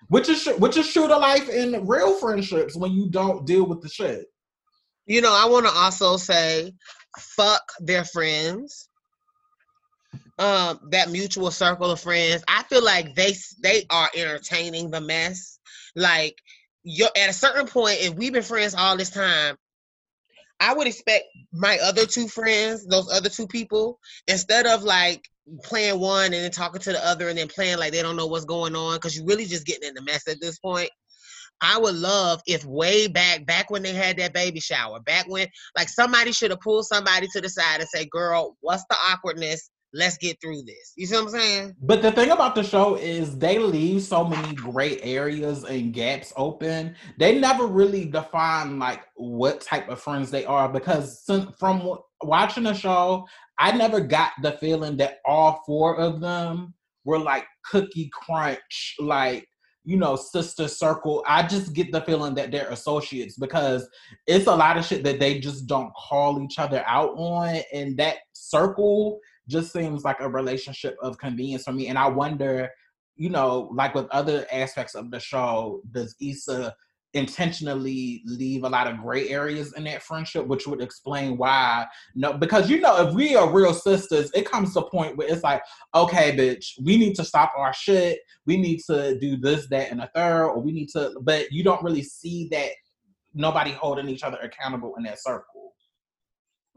[0.08, 3.80] Which is which is true to life in real friendships when you don't deal with
[3.80, 4.26] the shit.
[5.10, 6.72] You know, I want to also say,
[7.18, 8.88] fuck their friends.
[10.38, 12.44] Um, that mutual circle of friends.
[12.46, 15.58] I feel like they they are entertaining the mess.
[15.96, 16.36] Like
[16.84, 19.56] you're at a certain point, if we've been friends all this time,
[20.60, 25.24] I would expect my other two friends, those other two people, instead of like
[25.64, 28.28] playing one and then talking to the other and then playing like they don't know
[28.28, 30.90] what's going on, because you're really just getting in the mess at this point.
[31.60, 35.48] I would love if way back, back when they had that baby shower, back when
[35.76, 39.70] like somebody should have pulled somebody to the side and say, "Girl, what's the awkwardness?
[39.92, 41.76] Let's get through this." You see what I'm saying?
[41.82, 46.32] But the thing about the show is they leave so many gray areas and gaps
[46.36, 46.96] open.
[47.18, 51.22] They never really define like what type of friends they are because
[51.58, 53.26] from watching the show,
[53.58, 59.46] I never got the feeling that all four of them were like cookie crunch, like
[59.90, 61.24] you know, sister circle.
[61.26, 63.88] I just get the feeling that they're associates because
[64.28, 67.60] it's a lot of shit that they just don't call each other out on.
[67.72, 71.88] And that circle just seems like a relationship of convenience for me.
[71.88, 72.68] And I wonder,
[73.16, 76.72] you know, like with other aspects of the show, does Issa
[77.14, 81.86] intentionally leave a lot of gray areas in that friendship, which would explain why.
[82.14, 85.28] No, because you know, if we are real sisters, it comes to a point where
[85.28, 85.62] it's like,
[85.94, 88.20] okay, bitch, we need to stop our shit.
[88.46, 91.12] We need to do this, that, and a third, or we need to.
[91.22, 92.70] But you don't really see that
[93.34, 95.72] nobody holding each other accountable in that circle.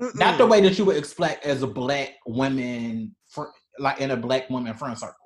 [0.01, 0.15] Mm-mm.
[0.15, 3.43] Not the way that you would expect as a black women, fr-
[3.79, 5.17] like in a black woman friend circle.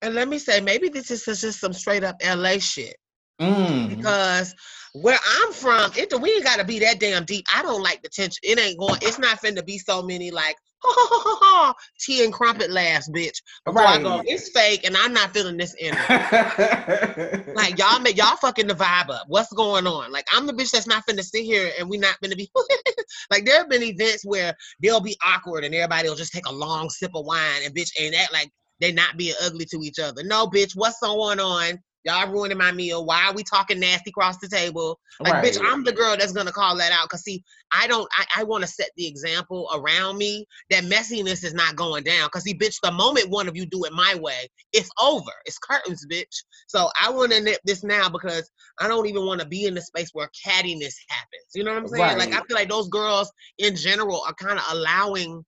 [0.00, 2.96] And let me say, maybe this is just some straight up LA shit.
[3.40, 3.88] Mm.
[3.88, 4.54] Because
[4.94, 7.46] where I'm from, it we ain't gotta be that damn deep.
[7.54, 8.40] I don't like the tension.
[8.42, 8.98] It ain't going.
[9.02, 13.08] It's not finna be so many like ha ha ha ha tea and crumpet laughs,
[13.10, 13.42] bitch.
[13.64, 14.00] Before right.
[14.00, 16.02] I go, it's fake, and I'm not feeling this energy.
[17.54, 19.24] like y'all make y'all fucking the vibe up.
[19.28, 20.10] What's going on?
[20.10, 22.50] Like I'm the bitch that's not finna sit here, and we not finna be
[23.30, 23.44] like.
[23.44, 26.90] There have been events where they'll be awkward, and everybody will just take a long
[26.90, 30.22] sip of wine, and bitch ain't that like they not being ugly to each other.
[30.22, 31.78] No, bitch, what's going on?
[32.04, 33.04] Y'all ruining my meal.
[33.04, 34.98] Why are we talking nasty across the table?
[35.20, 35.44] Like, right.
[35.44, 37.08] bitch, I'm the girl that's gonna call that out.
[37.08, 41.54] Cause see, I don't I, I wanna set the example around me that messiness is
[41.54, 42.28] not going down.
[42.30, 45.32] Cause see, bitch, the moment one of you do it my way, it's over.
[45.44, 46.44] It's curtains, bitch.
[46.68, 50.10] So I wanna nip this now because I don't even wanna be in the space
[50.12, 51.50] where cattiness happens.
[51.54, 52.16] You know what I'm saying?
[52.16, 52.18] Right.
[52.18, 55.44] Like I feel like those girls in general are kind of allowing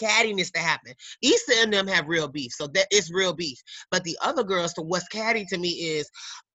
[0.00, 0.92] cattiness to happen.
[1.22, 3.58] Issa and them have real beef, so that is real beef.
[3.90, 6.10] But the other girls, so what's catty to me is,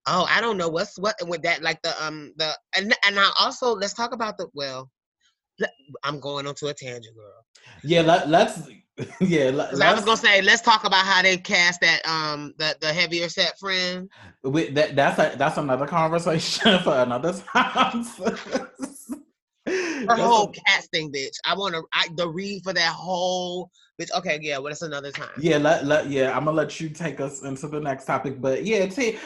[0.08, 3.30] oh, I don't know what's what with that, like the um the and and I
[3.40, 4.90] also let's talk about the well.
[6.04, 7.46] I'm going on to a tangent, girl.
[7.84, 8.62] Yeah, let, let's.
[9.20, 12.78] Yeah, let, I was gonna say let's talk about how they cast that um the
[12.80, 14.10] the heavier set friend.
[14.42, 18.06] With that, that's a, that's another conversation for another time.
[20.08, 21.36] Her whole casting, bitch.
[21.46, 24.12] I want to I the read for that whole bitch.
[24.16, 25.30] Okay, yeah, well, that's another time.
[25.40, 28.40] Yeah, let, let yeah, I'm gonna let you take us into the next topic.
[28.40, 29.18] But yeah, see,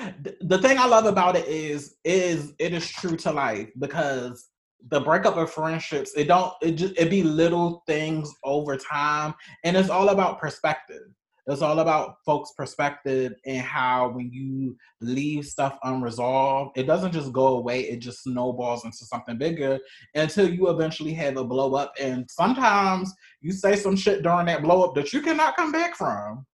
[0.41, 4.49] the thing I love about it is is it is true to life because
[4.87, 9.75] the breakup of friendships, it don't it just it be little things over time, and
[9.75, 11.07] it's all about perspective.
[11.49, 17.33] It's all about folks' perspective and how when you leave stuff unresolved, it doesn't just
[17.33, 19.79] go away, it just snowballs into something bigger
[20.13, 21.93] until you eventually have a blow up.
[21.99, 25.95] And sometimes you say some shit during that blow up that you cannot come back
[25.95, 26.45] from.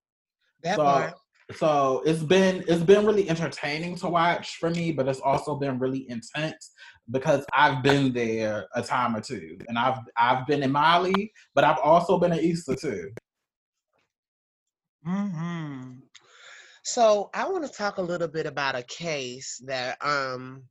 [0.63, 1.13] That so, part.
[1.57, 5.77] So it's been it's been really entertaining to watch for me, but it's also been
[5.77, 6.71] really intense
[7.11, 11.63] because I've been there a time or two, and I've I've been in Molly, but
[11.63, 13.11] I've also been in Issa too.
[15.07, 15.91] Mm-hmm.
[16.83, 20.63] So I want to talk a little bit about a case that um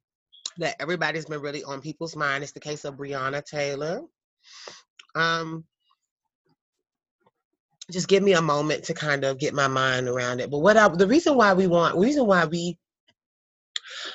[0.59, 2.43] that everybody's been really on people's mind.
[2.43, 4.03] It's the case of Breonna Taylor.
[5.17, 5.65] Um,
[7.91, 10.51] just give me a moment to kind of get my mind around it.
[10.51, 12.79] But what I, the reason why we want, reason why we,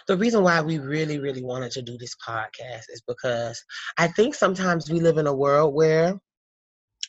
[0.08, 3.64] the reason why we really, really wanted to do this podcast is because
[3.98, 6.20] I think sometimes we live in a world where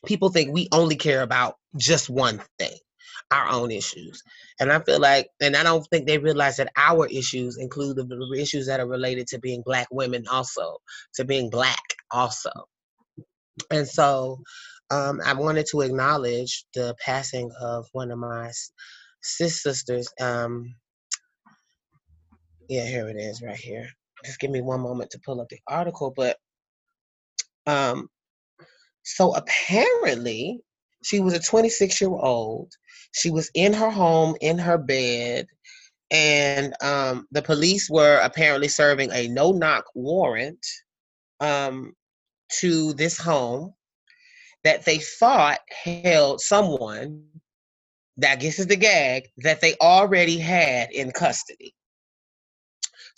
[0.07, 2.77] people think we only care about just one thing
[3.31, 4.23] our own issues.
[4.59, 8.37] And I feel like, and I don't think they realize that our issues include the
[8.39, 10.79] issues that are related to being Black women, also,
[11.15, 12.51] to being Black, also.
[13.71, 14.41] And so
[14.91, 18.51] um, I wanted to acknowledge the passing of one of my
[19.23, 20.09] sis sisters.
[20.21, 20.75] Um,
[22.69, 23.89] yeah, here it is right here.
[24.25, 26.13] Just give me one moment to pull up the article.
[26.15, 26.37] But
[27.67, 28.09] um,
[29.03, 30.61] so apparently,
[31.03, 32.73] she was a 26 year old.
[33.13, 35.47] She was in her home, in her bed,
[36.11, 40.65] and um, the police were apparently serving a no knock warrant
[41.41, 41.93] um,
[42.61, 43.75] to this home
[44.65, 47.25] that they thought held someone
[48.17, 51.75] that I guess is the gag that they already had in custody.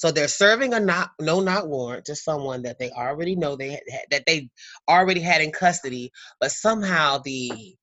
[0.03, 3.71] So they're serving a not, no not warrant to someone that they already know they
[3.71, 4.51] had, that they
[4.91, 6.11] already had in custody,
[6.41, 7.77] but somehow the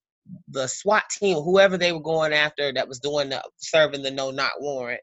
[0.49, 4.31] the SWAT team, whoever they were going after that was doing the serving the no
[4.31, 4.99] not warrant,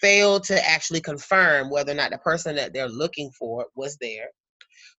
[0.00, 4.28] failed to actually confirm whether or not the person that they're looking for was there.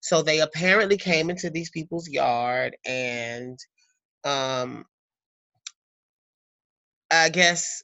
[0.02, 3.58] So they apparently came into these people's yard and
[4.24, 4.86] um
[7.12, 7.84] I guess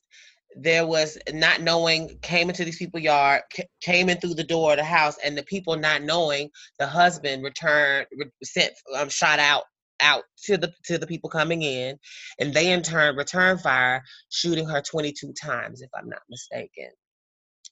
[0.58, 3.42] there was not knowing came into these people's yard
[3.82, 7.44] came in through the door of the house and the people not knowing the husband
[7.44, 8.08] returned
[8.44, 9.64] sent um, shot out
[10.02, 11.98] out to the to the people coming in
[12.40, 16.90] and they in turn return fire shooting her 22 times if i'm not mistaken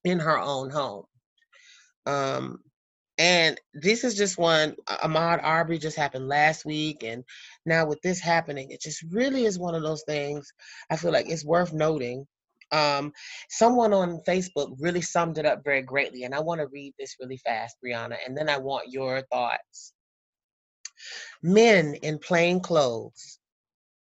[0.06, 1.06] in her own home
[2.08, 2.60] um
[3.18, 4.76] And this is just one.
[4.90, 7.24] Ahmaud Arbery just happened last week, and
[7.66, 10.52] now with this happening, it just really is one of those things.
[10.92, 12.28] I feel like it's worth noting.
[12.72, 13.14] Um,
[13.50, 17.16] someone on Facebook really summed it up very greatly, and I want to read this
[17.20, 19.94] really fast, Brianna, and then I want your thoughts.
[21.42, 23.40] Men in plain clothes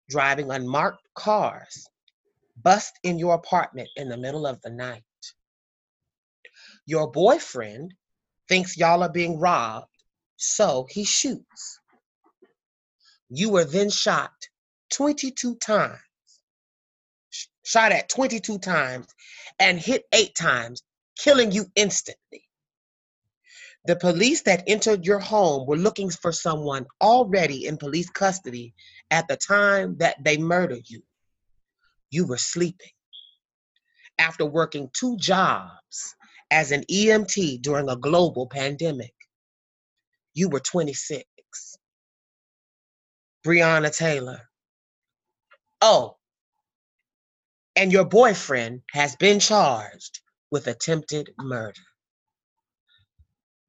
[0.08, 1.86] driving unmarked cars
[2.62, 5.02] bust in your apartment in the middle of the night.
[6.86, 7.94] Your boyfriend
[8.48, 9.86] thinks y'all are being robbed,
[10.36, 11.80] so he shoots.
[13.28, 14.32] You were then shot
[14.92, 15.98] 22 times,
[17.66, 19.08] shot at 22 times,
[19.58, 20.82] and hit eight times,
[21.18, 22.44] killing you instantly.
[23.86, 28.74] The police that entered your home were looking for someone already in police custody
[29.10, 31.02] at the time that they murdered you.
[32.10, 32.90] You were sleeping.
[34.18, 36.14] After working two jobs
[36.50, 39.14] as an EMT during a global pandemic.
[40.34, 41.24] You were 26.
[43.44, 44.48] Breonna Taylor.
[45.80, 46.16] Oh,
[47.76, 50.20] and your boyfriend has been charged
[50.50, 51.80] with attempted murder.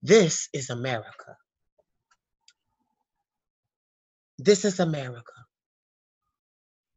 [0.01, 1.35] This is America.
[4.39, 5.33] This is America.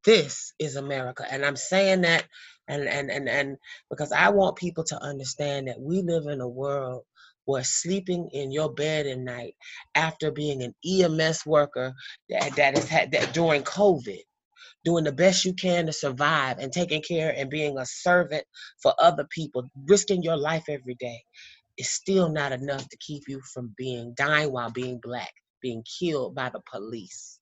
[0.05, 1.27] This is America.
[1.31, 2.25] And I'm saying that
[2.69, 3.57] and and and and
[3.91, 7.03] because I want people to understand that we live in a world
[7.47, 9.57] where sleeping in your bed at night
[9.95, 11.93] after being an EMS worker
[12.29, 14.21] that, that has had that during COVID,
[14.85, 18.45] doing the best you can to survive and taking care and being a servant
[18.83, 21.21] for other people, risking your life every day,
[21.79, 26.37] is still not enough to keep you from being dying while being black, being killed
[26.37, 27.40] by the police.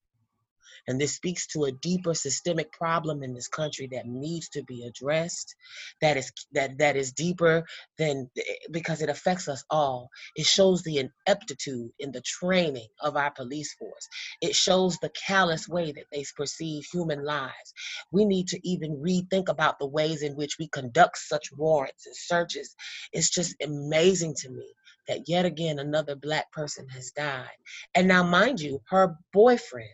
[0.87, 4.85] And this speaks to a deeper systemic problem in this country that needs to be
[4.85, 5.55] addressed,
[6.01, 7.65] that is that that is deeper
[7.97, 10.09] than eh, because it affects us all.
[10.35, 14.07] It shows the ineptitude in the training of our police force.
[14.41, 17.73] It shows the callous way that they perceive human lives.
[18.11, 22.15] We need to even rethink about the ways in which we conduct such warrants and
[22.15, 22.75] searches.
[23.11, 24.73] It's just amazing to me
[25.07, 27.47] that yet again another black person has died.
[27.95, 29.89] And now, mind you, her boyfriend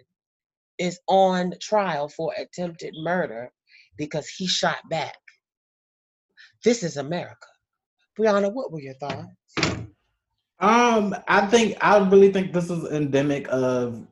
[0.78, 3.52] is on trial for attempted murder
[3.98, 5.18] because he shot back.
[6.64, 7.48] This is America.
[8.18, 9.28] Brianna, what were your thoughts?
[10.60, 14.08] Um, I think I really think this is endemic of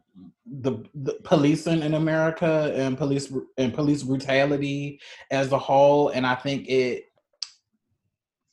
[0.45, 4.99] the, the policing in America and police and police brutality
[5.31, 6.09] as a whole.
[6.09, 7.05] And I think it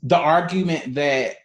[0.03, 1.37] the argument that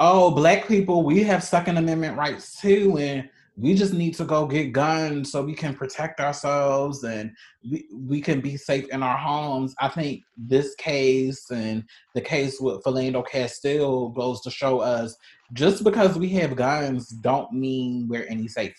[0.00, 4.46] oh, black people, we have Second Amendment rights too, and we just need to go
[4.46, 7.32] get guns so we can protect ourselves and
[7.68, 9.74] we, we can be safe in our homes.
[9.80, 11.82] I think this case and
[12.14, 15.16] the case with Philando Castile goes to show us
[15.54, 18.74] just because we have guns don't mean we're any safer.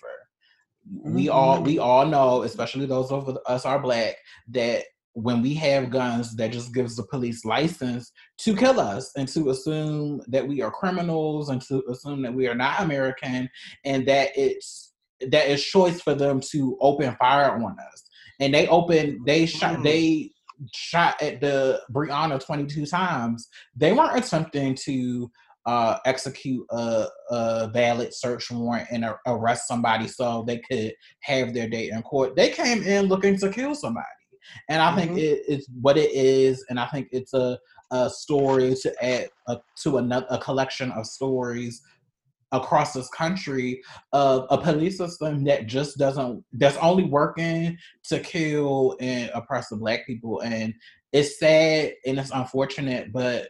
[0.90, 1.14] Mm-hmm.
[1.14, 4.16] We all we all know, especially those of us are black,
[4.50, 4.86] that
[5.24, 9.50] when we have guns that just gives the police license to kill us and to
[9.50, 13.50] assume that we are criminals and to assume that we are not American
[13.86, 18.04] and that it's that it's choice for them to open fire on us.
[18.40, 19.84] And they opened they shot mm.
[19.84, 20.32] they
[20.74, 23.48] shot at the Breonna 22 times.
[23.76, 25.32] They weren't attempting to
[25.66, 31.70] uh, execute a, a, valid search warrant and arrest somebody so they could have their
[31.70, 32.36] day in court.
[32.36, 34.08] They came in looking to kill somebody
[34.68, 35.20] and I think mm-hmm.
[35.20, 37.60] it, it's what it is, and I think it's a,
[37.92, 41.82] a story to add a, to another a collection of stories
[42.52, 43.82] across this country
[44.12, 49.76] of a police system that just doesn't that's only working to kill and oppress the
[49.76, 50.74] black people and
[51.14, 53.50] it's sad and it's unfortunate but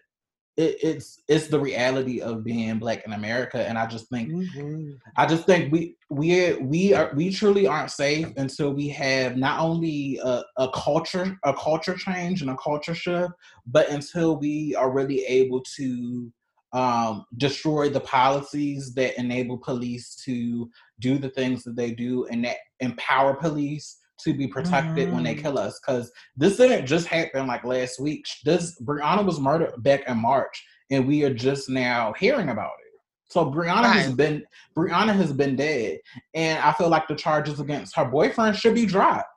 [0.60, 4.92] it, it's it's the reality of being black in America, and I just think mm-hmm.
[5.16, 9.62] I just think we we we are we truly aren't safe until we have not
[9.62, 13.32] only a, a culture a culture change and a culture shift,
[13.68, 16.30] but until we are really able to
[16.74, 22.44] um, destroy the policies that enable police to do the things that they do and
[22.44, 25.14] that empower police to be protected mm.
[25.14, 25.42] when they mm.
[25.42, 25.80] kill us.
[25.80, 28.26] Because this didn't just happen like last week.
[28.44, 32.90] This Breonna was murdered back in March, and we are just now hearing about it.
[33.30, 34.02] So Brianna right.
[34.02, 34.44] has been
[34.76, 36.00] Breonna has been dead,
[36.34, 39.28] and I feel like the charges against her boyfriend should be dropped.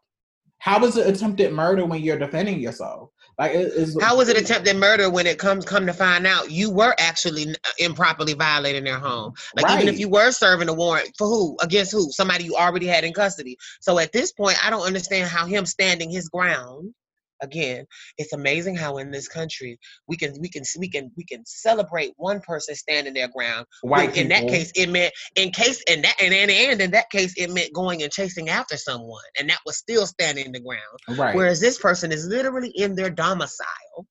[0.59, 3.11] How is it attempted murder when you're defending yourself?
[3.43, 6.70] Like, is how was it attempted murder when it comes come to find out you
[6.70, 9.34] were actually uh, improperly violating their home?
[9.57, 9.82] Like, right.
[9.82, 13.03] even if you were serving a warrant for who against who, somebody you already had
[13.03, 13.59] in custody.
[13.80, 16.95] So at this point, I don't understand how him standing his ground
[17.43, 17.84] again
[18.18, 22.12] it's amazing how in this country we can we can we can we can celebrate
[22.16, 26.14] one person standing their ground White in that case it meant in case in that
[26.20, 29.59] and, and and in that case it meant going and chasing after someone and that
[29.66, 31.18] was still standing the ground.
[31.18, 31.34] Right.
[31.34, 34.07] whereas this person is literally in their domicile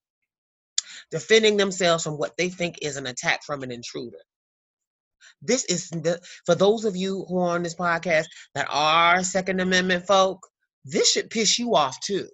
[1.10, 4.18] defending themselves from what they think is an attack from an intruder.
[5.42, 8.26] This is the for those of you who are on this podcast
[8.56, 10.40] that are second amendment folk
[10.86, 12.28] this should piss you off too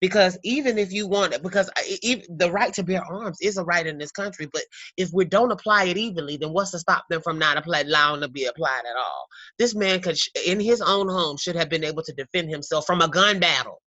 [0.00, 3.56] because even if you want it because I- e- the right to bear arms is
[3.56, 4.62] a right in this country but
[4.96, 8.20] if we don't apply it evenly then what's to stop them from not apply, allowing
[8.20, 9.26] to be applied at all
[9.58, 10.16] this man could
[10.46, 13.80] in his own home should have been able to defend himself from a gun battle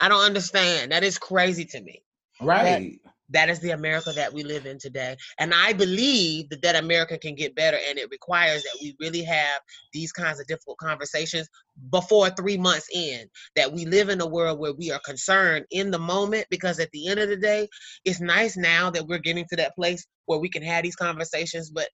[0.00, 2.02] i don't understand that is crazy to me
[2.40, 2.98] right.
[3.30, 5.16] that is the America that we live in today.
[5.38, 9.22] And I believe that that America can get better and it requires that we really
[9.22, 9.60] have
[9.92, 11.48] these kinds of difficult conversations
[11.90, 13.26] before three months in.
[13.56, 16.90] That we live in a world where we are concerned in the moment because at
[16.92, 17.68] the end of the day,
[18.04, 21.70] it's nice now that we're getting to that place where we can have these conversations,
[21.70, 21.88] but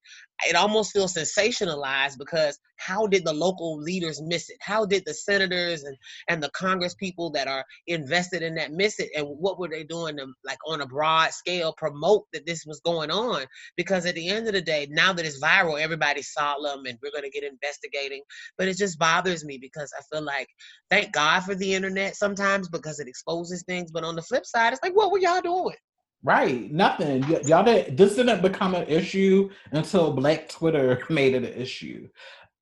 [0.46, 4.56] it almost feels sensationalized because how did the local leaders miss it?
[4.60, 5.96] How did the senators and,
[6.28, 9.10] and the Congress people that are invested in that miss it?
[9.14, 12.80] And what were they doing to like on a broad scale promote that this was
[12.80, 13.44] going on?
[13.76, 17.12] Because at the end of the day, now that it's viral, everybody's solemn and we're
[17.14, 18.22] gonna get investigating.
[18.56, 20.48] But it just bothers me because I feel like
[20.90, 23.90] thank God for the internet sometimes because it exposes things.
[23.90, 25.76] But on the flip side, it's like, what were y'all doing?
[26.22, 27.22] Right, nothing.
[27.28, 32.08] Y- y'all did this didn't become an issue until Black Twitter made it an issue.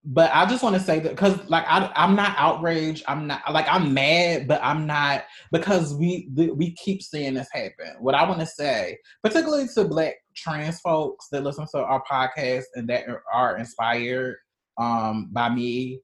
[0.04, 3.04] But I just want to say that because, like, I, I'm not outraged.
[3.08, 7.96] I'm not like I'm mad, but I'm not because we we keep seeing this happen.
[7.98, 12.64] What I want to say, particularly to Black trans folks that listen to our podcast
[12.74, 14.36] and that are inspired
[14.78, 16.00] um, by me,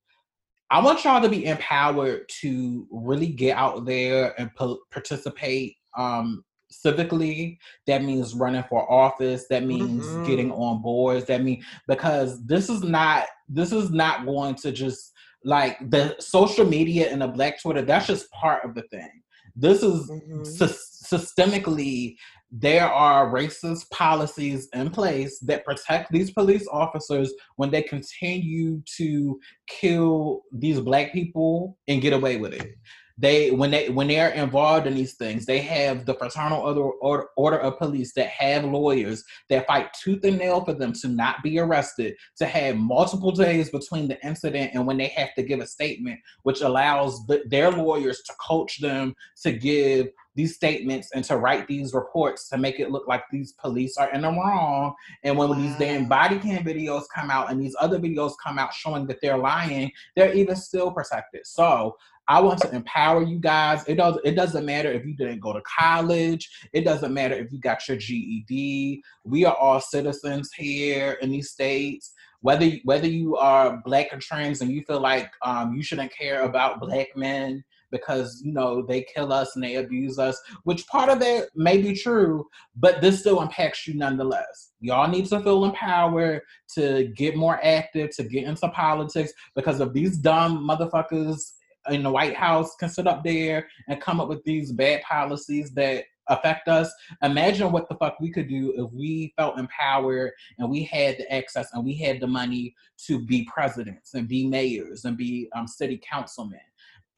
[0.71, 6.45] I want y'all to be empowered to really get out there and po- participate um,
[6.73, 7.57] civically.
[7.87, 9.47] That means running for office.
[9.51, 10.25] That means Mhm.
[10.27, 11.27] getting on boards.
[11.27, 15.12] That means because this is not this is not going to just
[15.45, 17.83] like the social media and the Black Twitter.
[17.83, 19.23] That's just part of the thing.
[19.55, 20.41] This is Mhm.
[20.59, 22.17] sys- systemically
[22.57, 29.41] there are racist policies in place that protect these police officers when they continue to
[29.67, 32.77] kill these black people and get away with it.
[33.19, 37.27] They when they when they're involved in these things they have the fraternal order, order,
[37.37, 41.41] order of police that have lawyers that fight tooth and nail for them to not
[41.41, 45.61] be arrested to have multiple days between the incident and when they have to give
[45.61, 51.24] a statement which allows the, their lawyers to coach them to give these statements and
[51.24, 54.95] to write these reports to make it look like these police are in the wrong.
[55.22, 58.74] And when these damn body cam videos come out and these other videos come out
[58.74, 61.47] showing that they're lying, they're even still protected.
[61.47, 63.85] So I want to empower you guys.
[63.87, 64.18] It does.
[64.24, 66.51] It doesn't matter if you didn't go to college.
[66.72, 69.03] It doesn't matter if you got your GED.
[69.24, 72.12] We are all citizens here in these states.
[72.41, 76.45] Whether whether you are black or trans and you feel like um, you shouldn't care
[76.45, 77.62] about black men
[77.95, 81.80] because you know they kill us and they abuse us, which part of it may
[81.80, 82.45] be true,
[82.76, 84.72] but this still impacts you nonetheless.
[84.80, 86.42] Y'all need to feel empowered
[86.74, 91.53] to get more active, to get into politics, because of these dumb motherfuckers
[91.90, 95.70] in the White House can sit up there and come up with these bad policies
[95.74, 96.92] that affect us.
[97.22, 101.32] Imagine what the fuck we could do if we felt empowered and we had the
[101.32, 102.74] access and we had the money
[103.07, 106.61] to be presidents and be mayors and be um, city councilmen.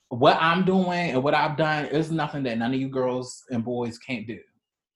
[0.08, 3.64] What I'm doing and what I've done is nothing that none of you girls and
[3.64, 4.38] boys can't do.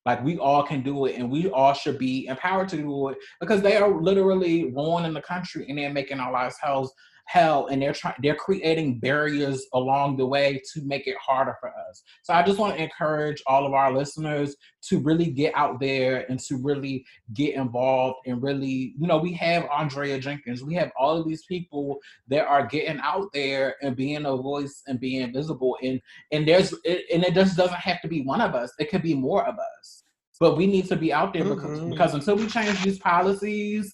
[0.06, 3.18] Like we all can do it, and we all should be empowered to do it
[3.38, 6.90] because they are literally ruining the country and they're making our lives hell
[7.30, 11.70] hell and they're trying they're creating barriers along the way to make it harder for
[11.88, 12.02] us.
[12.24, 14.56] So i just want to encourage all of our listeners
[14.88, 17.04] to really get out there and to really
[17.34, 20.64] get involved and really you know we have andrea jenkins.
[20.64, 21.98] We have all of these people
[22.32, 26.00] that are getting out there and being a voice and being visible and
[26.32, 28.72] and there's it, and it just doesn't have to be one of us.
[28.80, 30.02] It could be more of us.
[30.40, 31.90] But we need to be out there because, Mhm.
[31.90, 33.92] because until we change these policies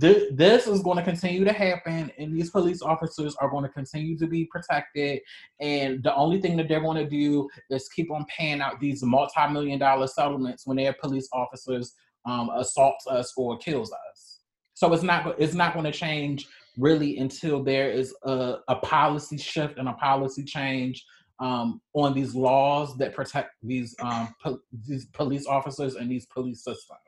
[0.00, 3.70] Th- this is going to continue to happen, and these police officers are going to
[3.70, 5.20] continue to be protected.
[5.60, 9.02] And the only thing that they're going to do is keep on paying out these
[9.02, 11.94] multi-million dollar settlements when their police officers
[12.26, 14.40] um, assaults us or kills us.
[14.74, 16.46] So it's not it's not going to change
[16.76, 21.04] really until there is a, a policy shift and a policy change
[21.40, 26.62] um, on these laws that protect these um, po- these police officers and these police
[26.62, 27.00] systems.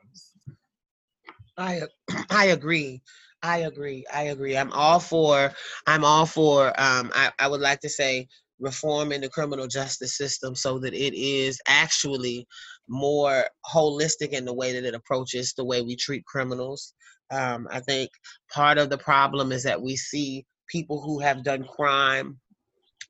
[1.57, 1.81] I
[2.29, 3.01] I agree.
[3.43, 4.05] I agree.
[4.13, 4.57] I agree.
[4.57, 5.51] I'm all for
[5.87, 8.27] I'm all for um I, I would like to say
[8.59, 12.47] reform in the criminal justice system so that it is actually
[12.87, 16.93] more holistic in the way that it approaches the way we treat criminals.
[17.31, 18.11] Um, I think
[18.53, 22.39] part of the problem is that we see people who have done crime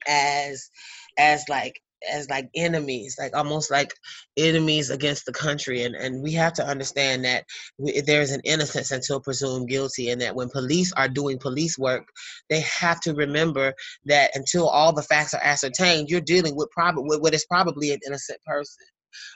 [0.08, 0.70] as
[1.18, 3.94] as like as like enemies, like almost like
[4.38, 5.84] enemies against the country.
[5.84, 7.46] And, and we have to understand that
[7.78, 12.08] we, there's an innocence until presumed guilty, and that when police are doing police work,
[12.50, 13.74] they have to remember
[14.06, 17.92] that until all the facts are ascertained, you're dealing with, prob- with what is probably
[17.92, 18.86] an innocent person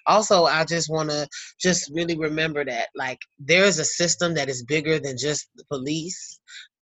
[0.08, 1.28] also i just want to
[1.60, 6.40] just really remember that like there's a system that is bigger than just the police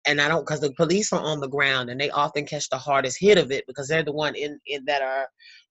[0.06, 2.78] and I don't because the police are on the ground and they often catch the
[2.78, 5.28] hardest hit of it because they're the one in, in that are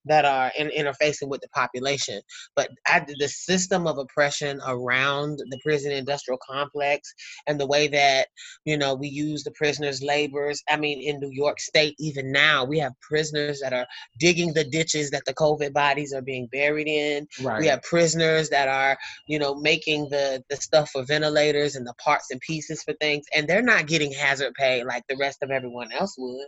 [0.07, 2.21] that are in, interfacing with the population.
[2.57, 7.13] But I, the system of oppression around the prison industrial complex
[7.47, 8.29] and the way that,
[8.65, 10.63] you know, we use the prisoners' labors.
[10.69, 13.87] I mean, in New York State, even now, we have prisoners that are
[14.19, 17.27] digging the ditches that the COVID bodies are being buried in.
[17.43, 17.61] Right.
[17.61, 18.97] We have prisoners that are,
[19.27, 23.27] you know, making the, the stuff for ventilators and the parts and pieces for things.
[23.35, 26.47] And they're not getting hazard pay like the rest of everyone else would.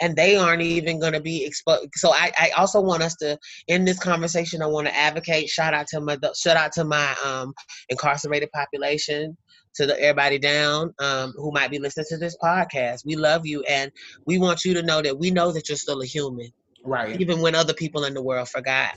[0.00, 1.90] And they aren't even going to be exposed.
[1.94, 4.62] So I, I also want us to in this conversation.
[4.62, 5.48] I want to advocate.
[5.48, 7.52] Shout out to my shout out to my um,
[7.88, 9.36] incarcerated population,
[9.74, 13.04] to the everybody down um, who might be listening to this podcast.
[13.04, 13.90] We love you, and
[14.26, 16.48] we want you to know that we know that you're still a human,
[16.84, 17.20] right?
[17.20, 18.96] Even when other people in the world forgot.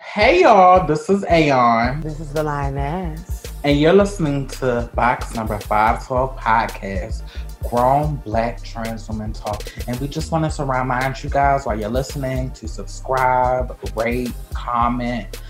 [0.00, 2.00] Hey y'all, this is Aon.
[2.00, 3.42] This is the Lioness.
[3.64, 7.22] And you're listening to Box Number 512 Podcast,
[7.64, 9.62] grown black trans women talk.
[9.86, 15.40] And we just wanted to remind you guys while you're listening to subscribe, rate, comment,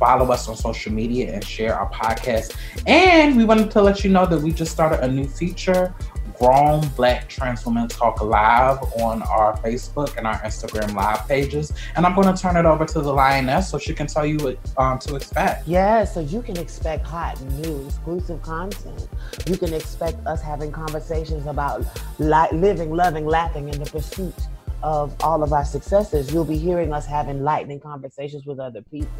[0.00, 2.56] follow us on social media, and share our podcast.
[2.86, 5.94] And we wanted to let you know that we just started a new feature
[6.40, 11.72] Grown Black Trans Women Talk Live on our Facebook and our Instagram live pages.
[11.96, 14.38] And I'm going to turn it over to the lioness so she can tell you
[14.38, 15.68] what um, to expect.
[15.68, 19.06] Yeah, so you can expect hot new exclusive content.
[19.46, 21.84] You can expect us having conversations about
[22.18, 24.34] li- living, loving, laughing in the pursuit
[24.82, 29.10] of all of our successes, you'll be hearing us having lightning conversations with other people.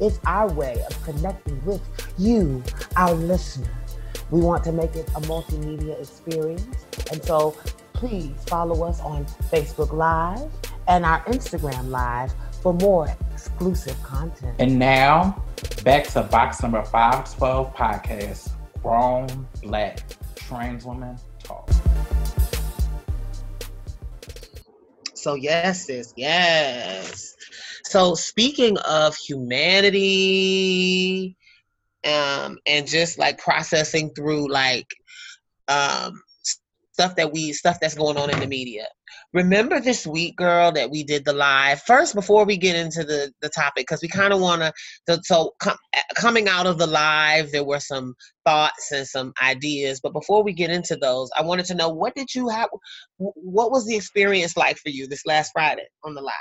[0.00, 1.82] It's our way of connecting with
[2.16, 2.62] you,
[2.96, 3.79] our listener.
[4.30, 6.86] We want to make it a multimedia experience.
[7.10, 7.56] And so
[7.92, 10.50] please follow us on Facebook Live
[10.86, 14.56] and our Instagram Live for more exclusive content.
[14.58, 15.42] And now,
[15.84, 18.50] back to box number 512 podcast
[18.82, 20.02] Grown Black
[20.36, 21.70] Trans Women Talk.
[25.14, 27.36] So, yes, sis, yes.
[27.84, 30.06] So, speaking of humanity,
[32.06, 34.86] um, and just like processing through like
[35.68, 36.20] um,
[37.00, 38.86] stuff that we stuff that's going on in the media.
[39.32, 43.32] Remember this week, girl, that we did the live first before we get into the
[43.40, 44.62] the topic because we kind of want
[45.06, 45.20] to.
[45.22, 45.78] So com-
[46.16, 50.00] coming out of the live, there were some thoughts and some ideas.
[50.02, 52.68] But before we get into those, I wanted to know what did you have?
[53.18, 56.34] What was the experience like for you this last Friday on the live?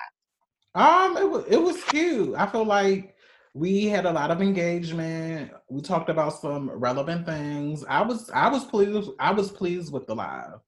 [0.75, 2.35] Um, it was it was cute.
[2.35, 3.15] I feel like
[3.53, 5.51] we had a lot of engagement.
[5.69, 7.83] We talked about some relevant things.
[7.87, 10.59] I was I was pleased I was pleased with the live.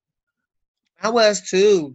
[1.02, 1.94] I was too.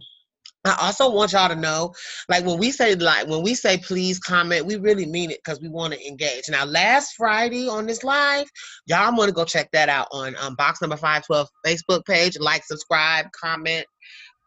[0.65, 1.93] I also want y'all to know,
[2.27, 5.61] like when we say like when we say please comment, we really mean it because
[5.61, 6.43] we want to engage.
[6.49, 8.47] Now, last Friday on this live,
[8.85, 12.37] y'all want to go check that out on um, box number five twelve Facebook page.
[12.39, 13.85] Like, subscribe, comment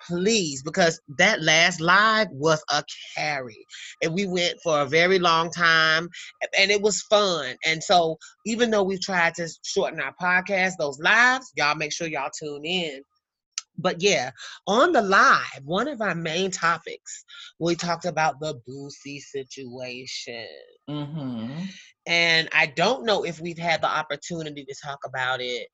[0.06, 2.82] please, because that last live was a
[3.16, 3.66] carry.
[4.02, 6.08] And we went for a very long time
[6.58, 7.54] and it was fun.
[7.64, 12.06] And so, even though we've tried to shorten our podcast, those lives, y'all make sure
[12.06, 13.02] y'all tune in.
[13.78, 14.30] But yeah,
[14.66, 17.24] on the live, one of our main topics,
[17.58, 20.46] we talked about the Boosie situation.
[20.88, 21.64] Mm-hmm.
[22.06, 25.68] And I don't know if we've had the opportunity to talk about it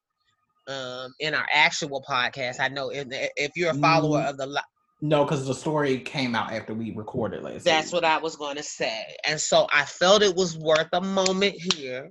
[0.68, 2.60] um, in our actual podcast.
[2.60, 4.62] I know if, if you're a follower mm, of the
[5.02, 7.64] no, because the story came out after we recorded last.
[7.64, 7.94] That's week.
[7.94, 11.54] what I was going to say, and so I felt it was worth a moment
[11.74, 12.10] here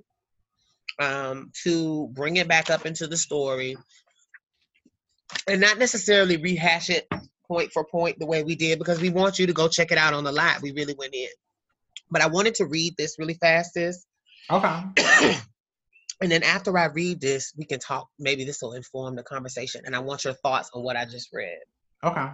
[1.00, 3.76] um, to bring it back up into the story,
[5.48, 7.08] and not necessarily rehash it
[7.48, 9.98] point for point the way we did, because we want you to go check it
[9.98, 10.62] out on the live.
[10.62, 11.28] We really went in,
[12.08, 13.72] but I wanted to read this really fast.
[13.74, 14.06] This
[14.48, 15.36] okay.
[16.22, 18.08] And then after I read this, we can talk.
[18.18, 19.82] Maybe this will inform the conversation.
[19.84, 21.58] And I want your thoughts on what I just read.
[22.02, 22.28] Okay.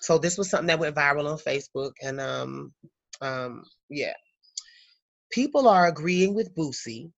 [0.00, 2.74] So this was something that went viral on Facebook, and um,
[3.22, 4.12] um, yeah,
[5.30, 7.10] people are agreeing with Boosie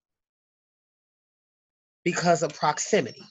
[2.05, 3.25] because of proximity.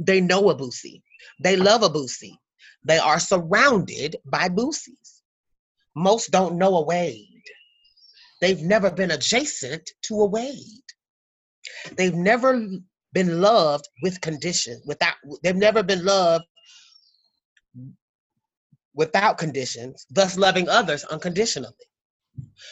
[0.00, 1.02] They know a Boosie.
[1.40, 2.34] They love a Boosie.
[2.84, 5.20] they are surrounded by Boosies.
[5.94, 7.29] Most don't know a Wade.
[8.40, 10.88] They've never been adjacent to a Wade.
[11.96, 12.66] They've never
[13.12, 16.44] been loved with condition, without they've never been loved
[18.94, 21.74] without conditions, thus loving others unconditionally.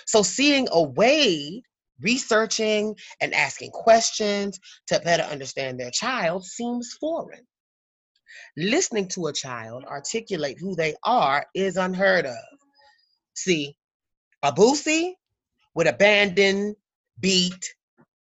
[0.07, 1.63] So seeing a Wade
[2.01, 7.47] researching and asking questions to better understand their child seems foreign.
[8.57, 12.37] Listening to a child articulate who they are is unheard of.
[13.35, 13.77] See,
[14.43, 15.15] a boosie
[15.79, 16.75] would abandon,
[17.21, 17.73] beat,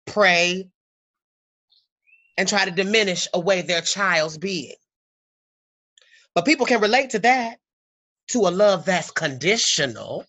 [0.08, 0.68] pray,
[2.36, 4.74] and try to diminish away their child's being.
[6.34, 7.60] But people can relate to that,
[8.30, 10.26] to a love that's conditional.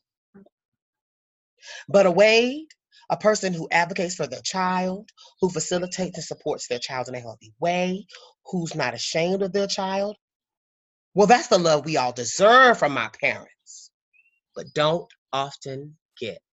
[1.88, 2.68] But a Wade,
[3.08, 5.08] a person who advocates for their child,
[5.40, 8.06] who facilitates and supports their child in a healthy way,
[8.44, 10.18] who's not ashamed of their child.
[11.14, 13.90] Well, that's the love we all deserve from our parents,
[14.54, 16.43] but don't often get.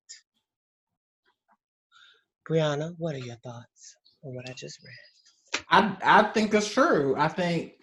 [2.49, 5.63] Brianna, what are your thoughts on what I just read?
[5.69, 7.15] I I think it's true.
[7.17, 7.73] I think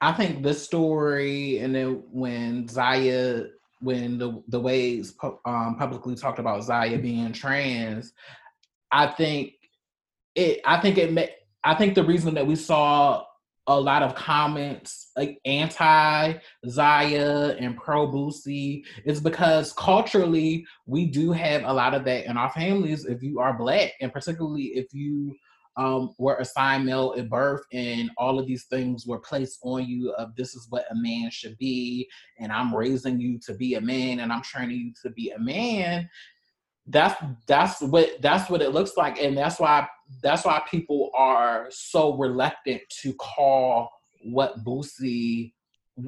[0.00, 3.44] I think this story and then when Zaya
[3.80, 8.12] when the the Wades um, publicly talked about Zaya being trans,
[8.90, 9.52] I think
[10.34, 10.60] it.
[10.64, 11.12] I think it.
[11.12, 11.30] May,
[11.62, 13.24] I think the reason that we saw
[13.68, 16.34] a lot of comments like anti
[16.68, 22.36] Zaya and pro Boosie is because culturally we do have a lot of that in
[22.36, 23.06] our families.
[23.06, 25.34] If you are black, and particularly if you
[25.76, 30.12] um, were assigned male at birth, and all of these things were placed on you
[30.12, 32.08] of this is what a man should be,
[32.38, 35.38] and I'm raising you to be a man, and I'm training you to be a
[35.38, 36.08] man.
[36.86, 39.88] That's that's what that's what it looks like, and that's why
[40.22, 43.90] that's why people are so reluctant to call
[44.22, 45.52] what Boosie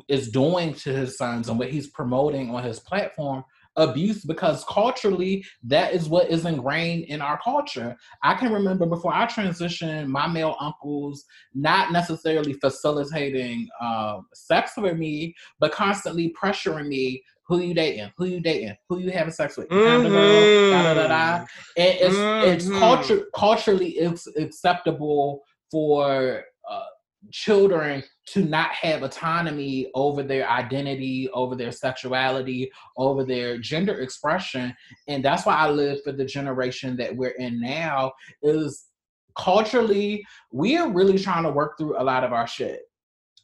[0.06, 3.44] is doing to his sons and what he's promoting on his platform
[3.78, 7.96] abuse because culturally that is what is ingrained in our culture.
[8.22, 11.24] I can remember before I transitioned, my male uncles
[11.54, 17.22] not necessarily facilitating uh, sex with me, but constantly pressuring me.
[17.48, 18.12] Who you dating?
[18.18, 18.76] Who you dating?
[18.88, 19.68] Who you having sex with?
[19.68, 20.72] Mm-hmm.
[20.72, 21.46] Da, da, da, da.
[21.76, 22.48] And it's mm-hmm.
[22.48, 26.84] it's culture culturally it's acceptable for uh,
[27.32, 34.74] children to not have autonomy over their identity, over their sexuality, over their gender expression.
[35.08, 38.84] And that's why I live for the generation that we're in now is
[39.38, 42.82] culturally, we are really trying to work through a lot of our shit.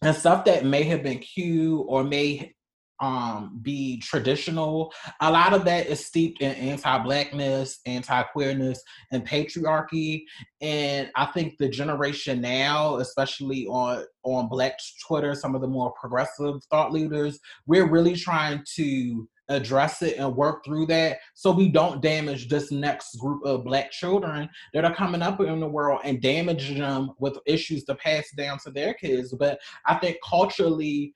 [0.02, 2.54] And stuff that may have been cute or may
[3.00, 4.92] um be traditional.
[5.20, 8.80] A lot of that is steeped in anti-blackness anti-queerness
[9.10, 10.22] and patriarchy
[10.60, 15.92] and i think the generation now especially on on black twitter some of the more
[16.00, 21.68] progressive thought leaders we're really trying to address it and work through that so we
[21.68, 26.00] don't damage this next group of black children that are coming up in the world
[26.04, 29.34] and damage them with issues to pass down to their kids.
[29.38, 31.12] But i think culturally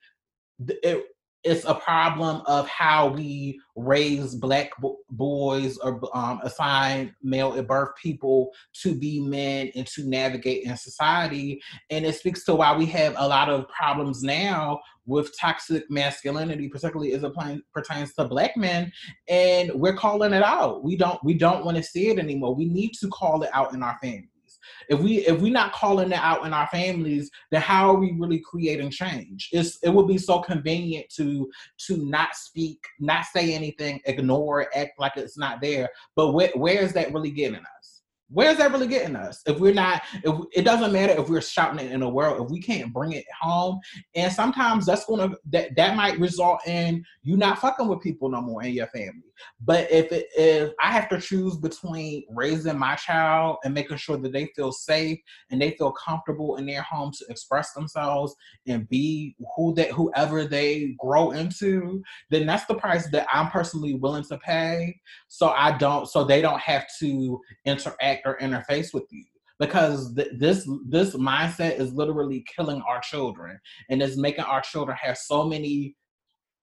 [0.67, 1.05] it
[1.43, 4.71] it's a problem of how we raise black
[5.11, 10.75] boys or um, assign male at birth people to be men and to navigate in
[10.75, 11.61] society.
[11.89, 16.67] And it speaks to why we have a lot of problems now with toxic masculinity
[16.67, 17.33] particularly as it
[17.73, 18.91] pertains to black men
[19.27, 20.83] and we're calling it out.
[20.83, 22.53] We don't we don't want to see it anymore.
[22.53, 24.29] We need to call it out in our family
[24.89, 28.13] if we if we're not calling it out in our families, then how are we
[28.13, 29.49] really creating change?
[29.51, 31.49] It's it would be so convenient to
[31.87, 35.89] to not speak, not say anything, ignore act like it's not there.
[36.15, 37.99] But where, where is that really getting us?
[38.29, 41.85] where's that really getting us if we're not if it doesn't matter if we're shouting
[41.85, 43.79] it in the world if we can't bring it home
[44.15, 48.41] and sometimes that's gonna that that might result in you not fucking with people no
[48.41, 49.28] more in your family
[49.61, 54.17] but if it, if i have to choose between raising my child and making sure
[54.17, 55.19] that they feel safe
[55.51, 58.35] and they feel comfortable in their home to express themselves
[58.67, 63.95] and be who that whoever they grow into then that's the price that i'm personally
[63.95, 64.99] willing to pay.
[65.27, 69.25] So i don't so they don't have to interact or interface with you.
[69.59, 73.59] Because th- this this mindset is literally killing our children
[73.89, 75.95] and is making our children have so many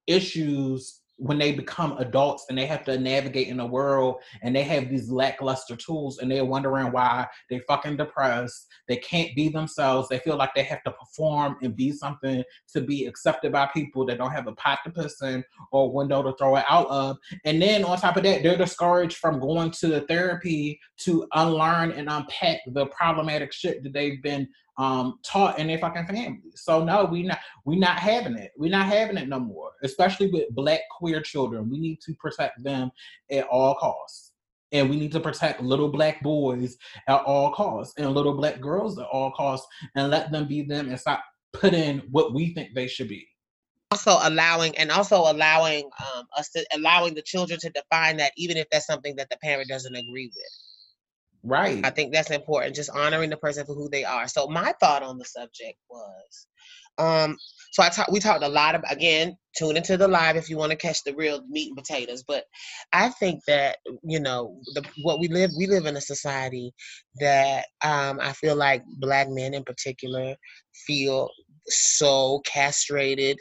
[0.06, 4.62] issues when they become adults and they have to navigate in the world and they
[4.62, 10.08] have these lackluster tools and they're wondering why they fucking depressed they can't be themselves
[10.08, 12.42] they feel like they have to perform and be something
[12.72, 15.42] to be accepted by people that don't have a pot to piss in
[15.72, 17.16] or window to throw it out of.
[17.44, 21.92] And then on top of that they're discouraged from going to the therapy to unlearn
[21.92, 24.48] and unpack the problematic shit that they've been
[24.78, 26.62] um, taught in their fucking families.
[26.62, 28.52] So no, we not we not having it.
[28.56, 29.70] We're not having it no more.
[29.82, 32.90] Especially with black queer children, we need to protect them
[33.30, 34.32] at all costs,
[34.72, 36.76] and we need to protect little black boys
[37.08, 40.88] at all costs and little black girls at all costs, and let them be them
[40.88, 43.26] and stop putting what we think they should be
[43.92, 48.56] also allowing and also allowing um, us to allowing the children to define that even
[48.56, 50.65] if that's something that the parent doesn't agree with
[51.46, 51.84] right.
[51.84, 54.28] I think that's important just honoring the person for who they are.
[54.28, 56.46] So my thought on the subject was
[56.98, 57.36] um
[57.72, 60.56] so i talked we talked a lot about again tune into the live if you
[60.56, 62.44] want to catch the real meat and potatoes but
[62.92, 66.72] i think that you know the what we live we live in a society
[67.20, 70.34] that um i feel like black men in particular
[70.86, 71.28] feel
[71.68, 73.36] so castrated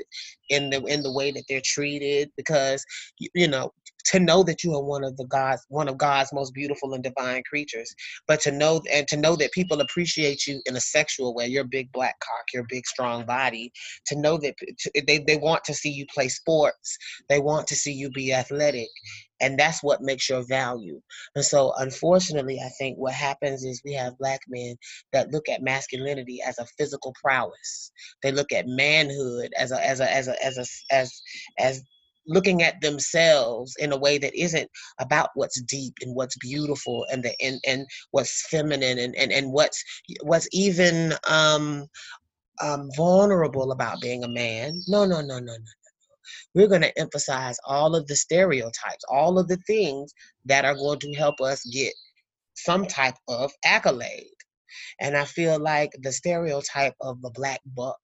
[0.49, 2.84] in the in the way that they're treated because
[3.20, 3.72] you, you know
[4.06, 7.03] to know that you are one of the God's one of God's most beautiful and
[7.03, 7.93] divine creatures,
[8.28, 11.64] but to know and to know that people appreciate you in a sexual way, your
[11.64, 13.72] big black cock, your big strong body,
[14.08, 14.56] to know that
[15.08, 16.97] they, they want to see you play sports,
[17.30, 18.89] they want to see you be athletic,
[19.41, 21.01] and that's what makes your value.
[21.36, 24.76] And so, unfortunately, I think what happens is we have black men
[25.14, 27.91] that look at masculinity as a physical prowess.
[28.24, 31.22] They look at manhood as a as a as a as a as
[31.60, 31.82] as
[32.28, 34.70] looking at themselves in a way that isn't
[35.00, 39.52] about what's deep and what's beautiful and the and, and what's feminine and, and and
[39.52, 39.84] what's
[40.24, 41.86] what's even um
[42.62, 44.82] um vulnerable about being a man.
[44.88, 45.60] No no no no no no no.
[46.54, 50.14] We're going to emphasize all of the stereotypes all of the things
[50.46, 51.94] that are going to help us get
[52.56, 54.28] some type of accolade.
[55.00, 58.00] And I feel like the stereotype of the black buck,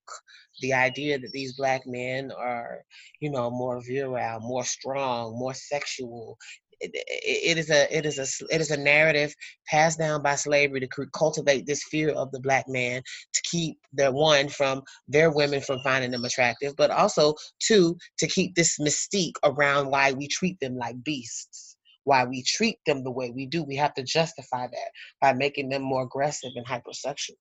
[0.62, 2.84] the idea that these black men are,
[3.20, 6.38] you know, more virile, more strong, more sexual,
[6.80, 9.34] it, it is a it is a it is a narrative
[9.68, 13.02] passed down by slavery to cultivate this fear of the black man
[13.34, 18.28] to keep their one from their women from finding them attractive, but also two to
[18.28, 21.72] keep this mystique around why we treat them like beasts
[22.04, 23.64] why we treat them the way we do.
[23.64, 24.92] We have to justify that
[25.22, 27.36] by making them more aggressive and hypersexual.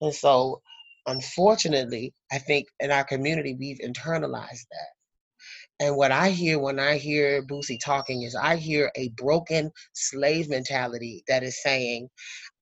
[0.00, 0.62] And so,
[1.10, 4.90] unfortunately, I think in our community, we've internalized that.
[5.80, 10.50] And what I hear when I hear Boosie talking is I hear a broken slave
[10.50, 12.08] mentality that is saying,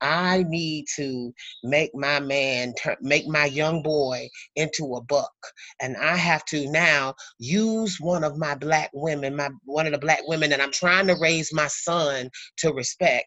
[0.01, 1.33] I need to
[1.65, 5.33] make my man, make my young boy into a buck.
[5.81, 9.99] And I have to now use one of my black women, my one of the
[9.99, 13.27] black women that I'm trying to raise my son to respect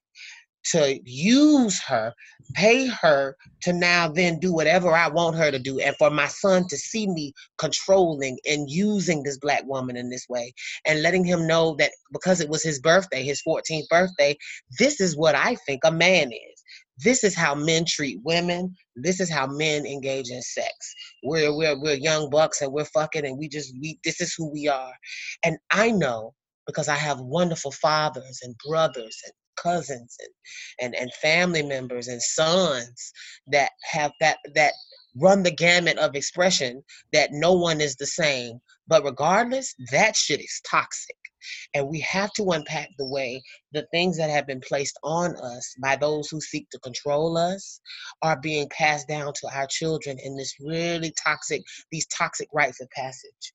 [0.64, 2.14] to use her,
[2.54, 6.28] pay her to now then do whatever I want her to do, and for my
[6.28, 10.54] son to see me controlling and using this black woman in this way,
[10.86, 14.36] and letting him know that because it was his birthday, his 14th birthday,
[14.80, 16.64] this is what I think a man is.
[17.04, 18.76] This is how men treat women.
[18.96, 20.74] This is how men engage in sex.
[21.24, 24.52] We're we're we're young bucks and we're fucking and we just we this is who
[24.52, 24.94] we are.
[25.44, 26.34] And I know
[26.68, 32.22] because I have wonderful fathers and brothers and cousins and, and, and family members and
[32.22, 33.12] sons
[33.48, 34.74] that have that that
[35.16, 36.82] run the gamut of expression
[37.12, 38.60] that no one is the same.
[38.88, 41.16] But regardless, that shit is toxic.
[41.74, 43.42] And we have to unpack the way
[43.72, 47.82] the things that have been placed on us by those who seek to control us
[48.22, 52.90] are being passed down to our children in this really toxic, these toxic rites of
[52.92, 53.54] passage.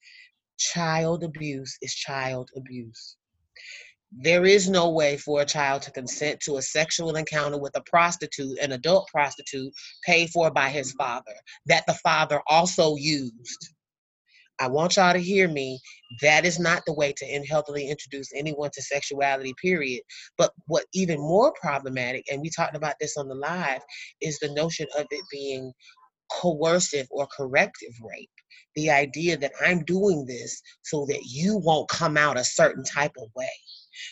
[0.59, 3.17] Child abuse is child abuse.
[4.19, 7.83] There is no way for a child to consent to a sexual encounter with a
[7.83, 9.75] prostitute, an adult prostitute,
[10.07, 11.35] paid for by his father,
[11.67, 13.75] that the father also used.
[14.59, 15.79] I want y'all to hear me.
[16.23, 20.01] That is not the way to unhealthily introduce anyone to sexuality, period.
[20.39, 23.83] But what even more problematic, and we talked about this on the live,
[24.23, 25.75] is the notion of it being
[26.33, 28.31] coercive or corrective rape.
[28.77, 33.13] The idea that I'm doing this so that you won't come out a certain type
[33.19, 33.51] of way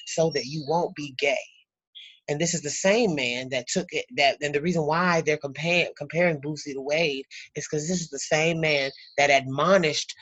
[0.07, 1.37] so that you won't be gay.
[2.29, 5.37] And this is the same man that took it that and the reason why they're
[5.37, 10.15] comparing comparing Boosie to Wade is because this is the same man that admonished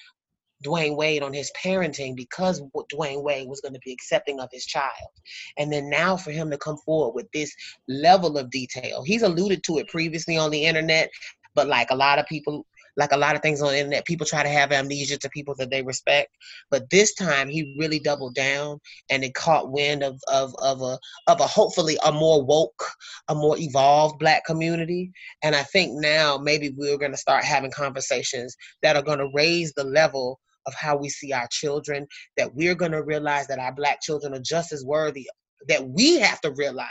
[0.64, 4.64] Dwyane Wade on his parenting because Dwyane Wade was going to be accepting of his
[4.64, 5.10] child.
[5.58, 7.54] And then now for him to come forward with this
[7.88, 11.10] level of detail, he's alluded to it previously on the internet,
[11.54, 12.66] but like a lot of people
[12.97, 15.55] like a lot of things on the internet, people try to have amnesia to people
[15.59, 16.28] that they respect.
[16.70, 18.78] But this time he really doubled down
[19.11, 22.84] and it caught wind of of of a of a hopefully a more woke,
[23.28, 25.11] a more evolved black community.
[25.43, 29.84] And I think now maybe we're gonna start having conversations that are gonna raise the
[29.84, 34.34] level of how we see our children, that we're gonna realize that our black children
[34.34, 35.26] are just as worthy
[35.68, 36.88] that we have to realize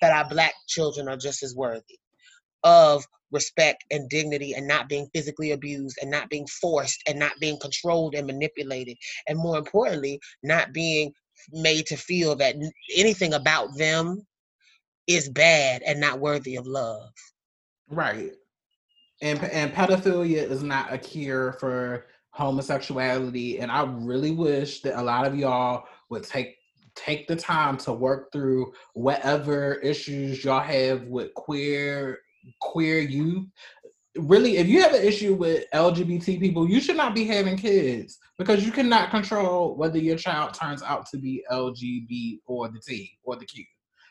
[0.00, 1.98] that our black children are just as worthy
[2.64, 7.32] of respect and dignity and not being physically abused and not being forced and not
[7.40, 8.96] being controlled and manipulated.
[9.28, 11.12] And more importantly not being
[11.52, 12.56] made to feel that
[12.96, 14.22] anything about them
[15.06, 17.10] is bad and not worthy of love.
[17.88, 18.32] Right.
[19.22, 22.06] And and pedophilia is not a cure for
[22.36, 26.58] homosexuality and i really wish that a lot of y'all would take
[26.94, 32.18] take the time to work through whatever issues y'all have with queer
[32.60, 33.46] queer youth.
[34.16, 38.18] Really if you have an issue with lgbt people you should not be having kids
[38.38, 43.18] because you cannot control whether your child turns out to be lgb or the t
[43.24, 43.62] or the q.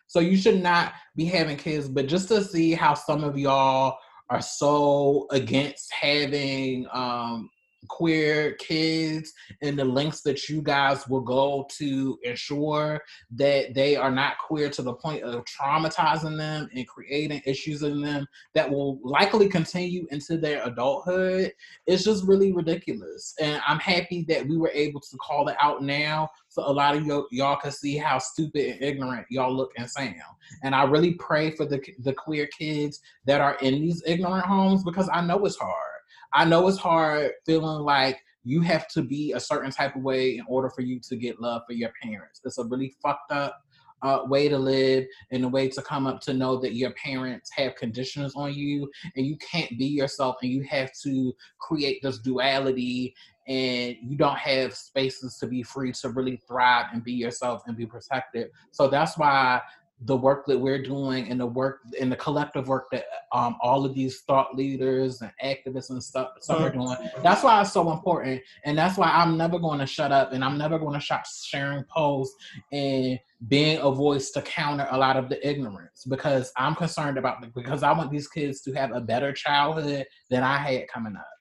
[0.06, 3.98] So you should not be having kids but just to see how some of y'all
[4.30, 7.50] are so against having um
[7.88, 14.12] queer kids and the lengths that you guys will go to ensure that they are
[14.12, 19.00] not queer to the point of traumatizing them and creating issues in them that will
[19.04, 21.52] likely continue into their adulthood
[21.88, 23.34] it's just really ridiculous.
[23.40, 26.96] And i'm happy that we were able to call it out now so a lot
[26.96, 30.16] of y- y'all can see how stupid and ignorant y'all look and sound.
[30.64, 34.84] And i really pray for the, the queer kids that are in these ignorant homes
[34.84, 35.95] because i know it's hard
[36.36, 40.38] I know it's hard feeling like you have to be a certain type of way
[40.38, 42.42] in order for you to get love for your parents.
[42.44, 43.64] It's a really fucked up
[44.02, 47.50] uh, way to live and a way to come up to know that your parents
[47.56, 52.20] have conditions on you and you can't be yourself and you have to create this
[52.20, 53.16] duality
[53.48, 57.78] and you don't have spaces to be free to really thrive and be yourself and
[57.78, 58.50] be protected.
[58.72, 59.62] So that's why
[60.02, 63.86] the work that we're doing and the work and the collective work that um, all
[63.86, 66.96] of these thought leaders and activists and stuff, stuff are doing.
[67.24, 68.42] That's why it's so important.
[68.66, 71.26] And that's why I'm never going to shut up and I'm never going to stop
[71.26, 72.36] sharing posts
[72.74, 73.18] and
[73.48, 77.82] being a voice to counter a lot of the ignorance because I'm concerned about because
[77.82, 81.35] I want these kids to have a better childhood than I had coming up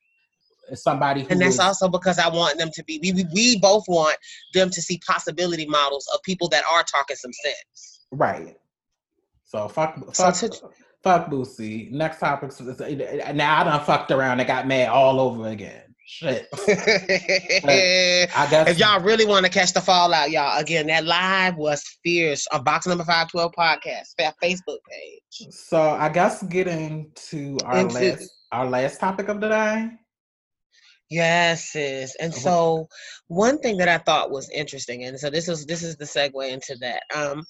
[0.70, 4.16] Uh, somebody and that's also because i want them to be we, we both want
[4.54, 8.56] them to see possibility models of people that are talking some sense Right.
[9.44, 10.70] So fuck, fuck, so to,
[11.02, 11.90] fuck Boosie.
[11.90, 12.50] Next topic.
[13.34, 15.82] Now I done fucked around and got mad all over again.
[16.06, 16.48] Shit.
[16.52, 21.82] I guess if y'all really want to catch the fallout, y'all, again, that live was
[22.02, 25.48] fierce on Box Number Five Twelve podcast, Facebook page.
[25.50, 29.90] So I guess getting to our Into, last our last topic of the day.
[31.14, 32.16] Yes, sis.
[32.16, 32.88] And so
[33.28, 36.50] one thing that I thought was interesting, and so this is this is the segue
[36.50, 37.02] into that.
[37.14, 37.44] Um,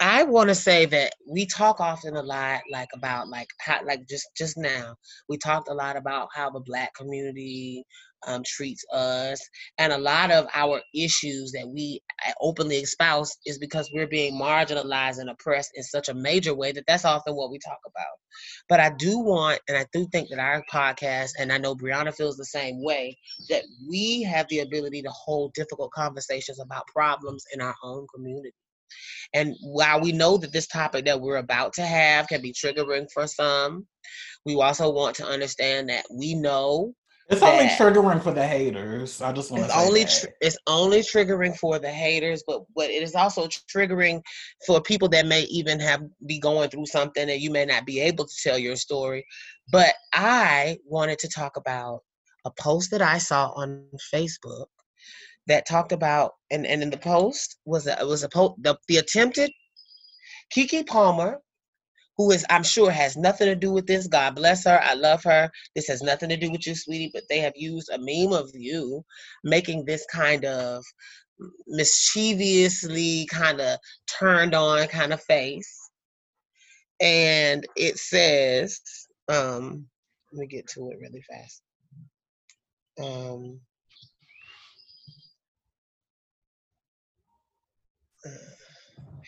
[0.00, 4.06] I want to say that we talk often a lot, like about like how, like
[4.06, 4.96] just just now,
[5.30, 7.84] we talked a lot about how the Black community
[8.26, 9.40] um, treats us,
[9.78, 14.34] and a lot of our issues that we uh, openly espouse is because we're being
[14.34, 18.16] marginalized and oppressed in such a major way that that's often what we talk about.
[18.68, 22.14] But I do want, and I do think that our podcast, and I know Brianna
[22.14, 23.16] feels the same way,
[23.48, 28.52] that we have the ability to hold difficult conversations about problems in our own community.
[29.34, 33.06] And while we know that this topic that we're about to have can be triggering
[33.12, 33.86] for some,
[34.46, 36.94] we also want to understand that we know
[37.28, 39.20] it's only triggering for the haters.
[39.20, 42.88] I just want to it's only tr- it's only triggering for the haters, but but
[42.90, 44.22] it is also triggering
[44.66, 48.00] for people that may even have be going through something and you may not be
[48.00, 49.24] able to tell your story.
[49.70, 52.00] But I wanted to talk about
[52.46, 54.66] a post that I saw on Facebook
[55.48, 58.96] that talked about and, and in the post was a was a post the, the
[58.96, 59.50] attempted
[60.54, 61.40] Keke Palmer,
[62.18, 64.08] who is I'm sure has nothing to do with this.
[64.08, 64.80] God bless her.
[64.82, 65.50] I love her.
[65.74, 68.50] This has nothing to do with you, sweetie, but they have used a meme of
[68.54, 69.04] you
[69.44, 70.84] making this kind of
[71.68, 75.90] mischievously kind of turned on kind of face.
[77.00, 78.80] And it says,
[79.28, 79.86] um,
[80.32, 81.62] let me get to it really fast.
[83.00, 83.60] Um,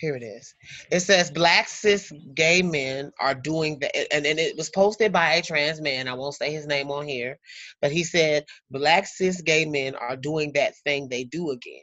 [0.00, 0.54] here it is.
[0.90, 5.34] It says black cis gay men are doing the and, and it was posted by
[5.34, 6.08] a trans man.
[6.08, 7.38] I won't say his name on here,
[7.82, 11.82] but he said black cis gay men are doing that thing they do again.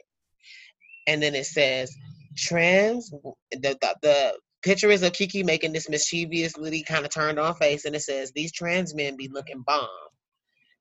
[1.06, 1.94] And then it says
[2.36, 7.54] trans the the, the picture is of Keke making this mischievously kind of turned on
[7.54, 9.88] face, and it says these trans men be looking bomb.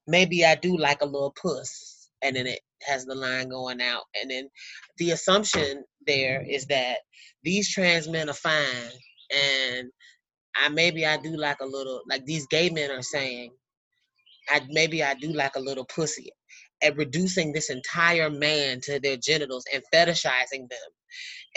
[0.07, 4.03] Maybe I do like a little puss, and then it has the line going out,
[4.19, 4.49] and then
[4.97, 6.49] the assumption there mm-hmm.
[6.49, 6.97] is that
[7.43, 8.91] these trans men are fine
[9.32, 9.89] and
[10.55, 13.51] I maybe I do like a little like these gay men are saying
[14.49, 16.30] I maybe I do like a little pussy
[16.82, 20.89] at reducing this entire man to their genitals and fetishizing them.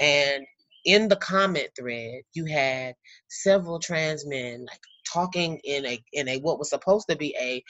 [0.01, 0.47] And
[0.85, 2.95] in the comment thread, you had
[3.29, 4.81] several trans men like
[5.13, 7.63] talking in a in a what was supposed to be a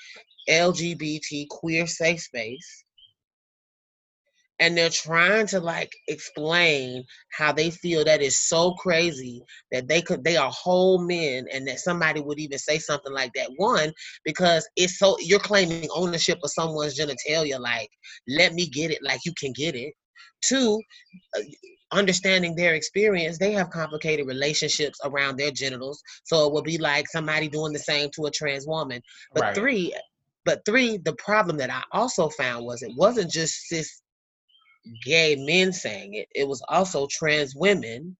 [0.49, 2.85] LGBT queer safe space
[4.61, 7.03] and they're trying to like explain
[7.33, 9.43] how they feel that is so crazy
[9.73, 13.33] that they could they are whole men and that somebody would even say something like
[13.35, 13.51] that.
[13.57, 13.93] One
[14.25, 17.89] because it's so you're claiming ownership of someone's genitalia like
[18.29, 19.95] let me get it like you can get it.
[20.43, 20.81] Two
[21.37, 21.41] uh,
[21.93, 27.09] understanding their experience they have complicated relationships around their genitals so it would be like
[27.09, 29.01] somebody doing the same to a trans woman.
[29.35, 29.55] But right.
[29.55, 29.95] three
[30.45, 34.00] but three the problem that i also found was it wasn't just cis
[35.05, 36.29] gay men saying it.
[36.35, 38.17] It was also trans women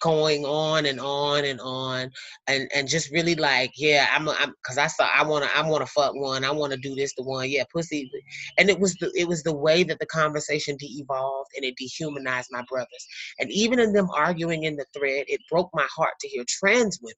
[0.00, 2.10] going on and on and on
[2.48, 5.62] and and just really like yeah i'm i'm because i saw i want to i
[5.68, 6.44] want to fuck one.
[6.44, 7.48] I want to do this to one.
[7.48, 8.10] Yeah pussy.
[8.58, 12.48] And it was the it was the way that the conversation de-evolved and it dehumanized
[12.50, 13.06] my brothers.
[13.38, 16.98] And even in them arguing in the thread it broke my heart to hear trans
[17.00, 17.14] women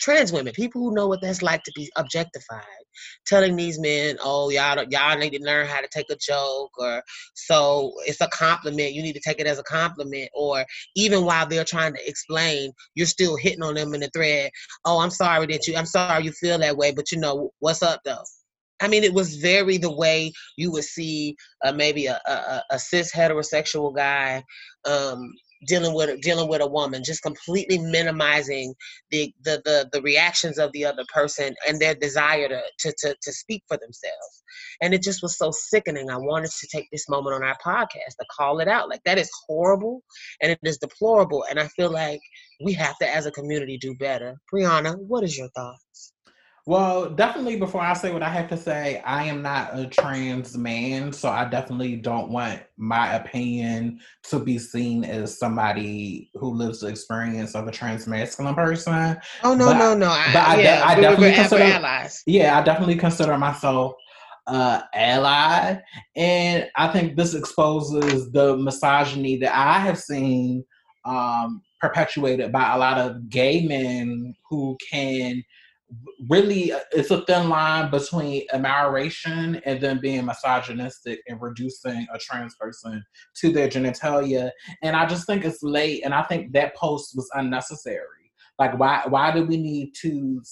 [0.00, 2.62] trans women, people who know what that's like to be objectified,
[3.26, 7.02] telling these men, "Oh, y'all, y'all need to learn how to take a joke," or
[7.34, 8.94] "So it's a compliment.
[8.94, 12.72] You need to take it as a compliment," or even while they're trying to explain,
[12.94, 14.50] you're still hitting on them in the thread.
[14.84, 17.82] Oh, I'm sorry that you, I'm sorry you feel that way, but you know what's
[17.82, 18.24] up though.
[18.80, 21.34] I mean, it was very the way you would see
[21.64, 24.42] uh, maybe a, a, a cis heterosexual guy
[24.86, 25.32] um,
[25.66, 28.74] dealing with dealing with a woman just completely minimizing
[29.10, 33.16] the, the the the reactions of the other person and their desire to, to to
[33.22, 34.42] to speak for themselves.
[34.80, 36.10] And it just was so sickening.
[36.10, 38.88] I wanted to take this moment on our podcast to call it out.
[38.88, 40.02] Like that is horrible
[40.42, 41.44] and it is deplorable.
[41.48, 42.20] And i feel like
[42.64, 44.36] we have to as a community do better.
[44.52, 46.12] Brianna what is your thoughts
[46.66, 50.58] well, definitely before I say what I have to say, I am not a trans
[50.58, 56.80] man, so I definitely don't want my opinion to be seen as somebody who lives
[56.80, 59.16] the experience of a trans masculine person.
[59.44, 60.08] Oh no, but, no, no.
[60.08, 62.24] I, but I, yeah, I, definitely consider allies.
[62.26, 63.92] Yeah, I definitely consider myself
[64.48, 65.78] uh, ally,
[66.16, 70.64] and I think this exposes the misogyny that I have seen
[71.04, 75.44] um, perpetuated by a lot of gay men who can
[76.28, 82.18] really uh, it's a thin line between admiration and then being misogynistic and reducing a
[82.18, 83.04] trans person
[83.36, 84.50] to their genitalia.
[84.82, 88.32] And i just think it's late and i think that post was unnecessary.
[88.58, 90.42] Like why why did we need to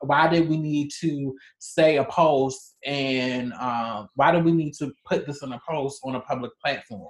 [0.00, 4.92] why did we need to say a post and um, why do we need to
[5.06, 7.08] put this in a post on a public platform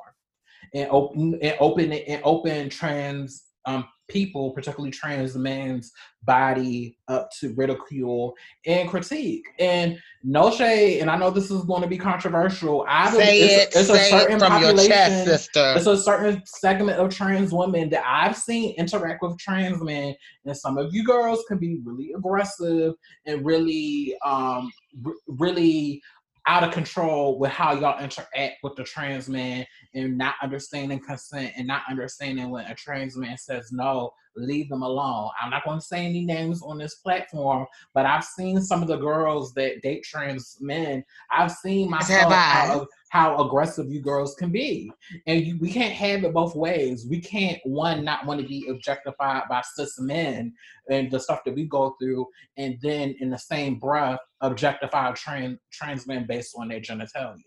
[0.73, 5.93] and open and open and open trans um, people, particularly trans men's
[6.23, 8.35] body, up to ridicule
[8.67, 9.45] and critique.
[9.59, 12.85] And no shade, and I know this is going to be controversial.
[12.89, 15.75] I say it's, it, it's a certain from population, chest, sister.
[15.77, 20.57] It's a certain segment of trans women that I've seen interact with trans men, and
[20.57, 22.95] some of you girls can be really aggressive
[23.27, 24.73] and really, um,
[25.05, 26.03] r- really
[26.47, 31.53] out of control with how y'all interact with the trans man and not understanding consent
[31.57, 35.31] and not understanding when a trans man says no, leave them alone.
[35.41, 38.89] I'm not going to say any names on this platform, but I've seen some of
[38.89, 41.05] the girls that date trans men.
[41.31, 44.91] I've seen myself how, how aggressive you girls can be,
[45.29, 47.07] and you, we can't have it both ways.
[47.09, 50.53] We can't one not want to be objectified by cis men
[50.91, 55.61] and the stuff that we go through, and then in the same breath objectify trans
[55.73, 57.39] trans men based on their genitalia.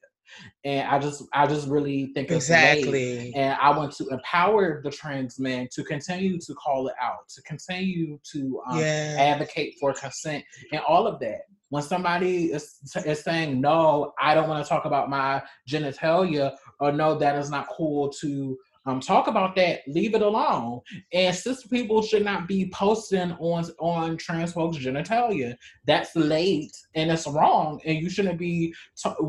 [0.64, 3.34] And I just I just really think exactly.
[3.36, 7.42] And I want to empower the trans men to continue to call it out, to
[7.42, 9.18] continue to um, yes.
[9.20, 11.42] advocate for consent and all of that.
[11.70, 16.92] When somebody is, is saying no, I don't want to talk about my genitalia, or
[16.92, 18.58] no, that is not cool to
[18.88, 19.82] um, talk about that.
[19.88, 20.80] Leave it alone.
[21.12, 25.56] And cis people should not be posting on on trans folks' genitalia.
[25.86, 27.82] That's late and it's wrong.
[27.86, 28.74] And you shouldn't be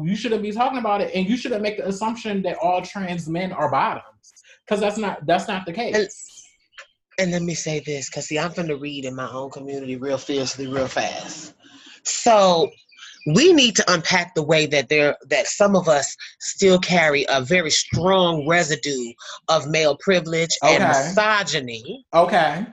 [0.05, 1.13] you shouldn't be talking about it.
[1.15, 4.05] And you shouldn't make the assumption that all trans men are bottoms
[4.65, 5.97] because that's not that's not the case.
[5.97, 6.09] And,
[7.21, 10.19] and let me say this, because see, I'm to read in my own community real
[10.19, 11.55] fiercely, real fast.
[12.09, 12.71] So
[13.35, 17.43] we need to unpack the way that there that some of us still carry a
[17.43, 19.13] very strong residue
[19.49, 20.77] of male privilege okay.
[20.77, 22.07] and misogyny.
[22.15, 22.67] Okay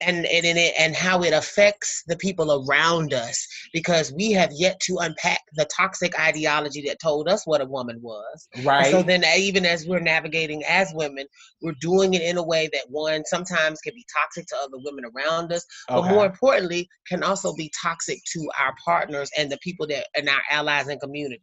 [0.00, 4.80] and and it, and how it affects the people around us because we have yet
[4.80, 8.48] to unpack the toxic ideology that told us what a woman was.
[8.62, 8.86] Right.
[8.86, 11.26] And so then, uh, even as we're navigating as women,
[11.62, 15.04] we're doing it in a way that one sometimes can be toxic to other women
[15.04, 16.00] around us, okay.
[16.00, 20.28] but more importantly, can also be toxic to our partners and the people that and
[20.28, 21.42] our allies and community.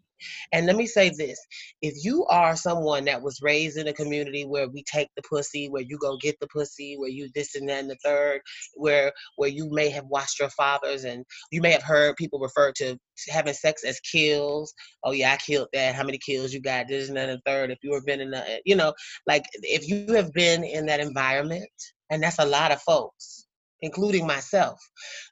[0.52, 1.39] And let me say this
[1.81, 5.69] if you are someone that was raised in a community where we take the pussy,
[5.69, 8.41] where you go get the pussy, where you this and that and the third,
[8.76, 12.72] where where you may have watched your fathers and you may have heard people refer
[12.73, 12.98] to
[13.30, 14.73] having sex as kills.
[15.03, 15.95] Oh yeah, I killed that.
[15.95, 16.88] How many kills you got?
[16.88, 17.72] This and that and the third.
[17.72, 18.94] If you have been in a you know,
[19.26, 21.69] like if you have been in that environment,
[22.10, 23.47] and that's a lot of folks
[23.82, 24.80] including myself.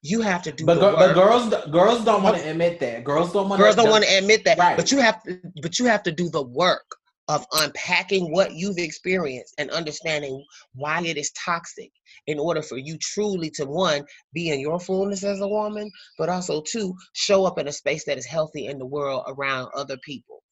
[0.02, 0.66] You have to do.
[0.66, 3.04] But, but girls, girls don't want to admit that.
[3.04, 3.62] Girls don't want.
[3.62, 4.58] Girls don't want to admit that.
[4.58, 4.78] Right.
[4.78, 5.40] But you have to.
[5.62, 6.86] But you have to do the work
[7.28, 10.44] of unpacking what you've experienced and understanding
[10.74, 11.90] why it is toxic
[12.28, 15.90] in order for you truly to one be in your fullness as a woman
[16.20, 19.68] but also two show up in a space that is healthy in the world around
[19.76, 20.44] other people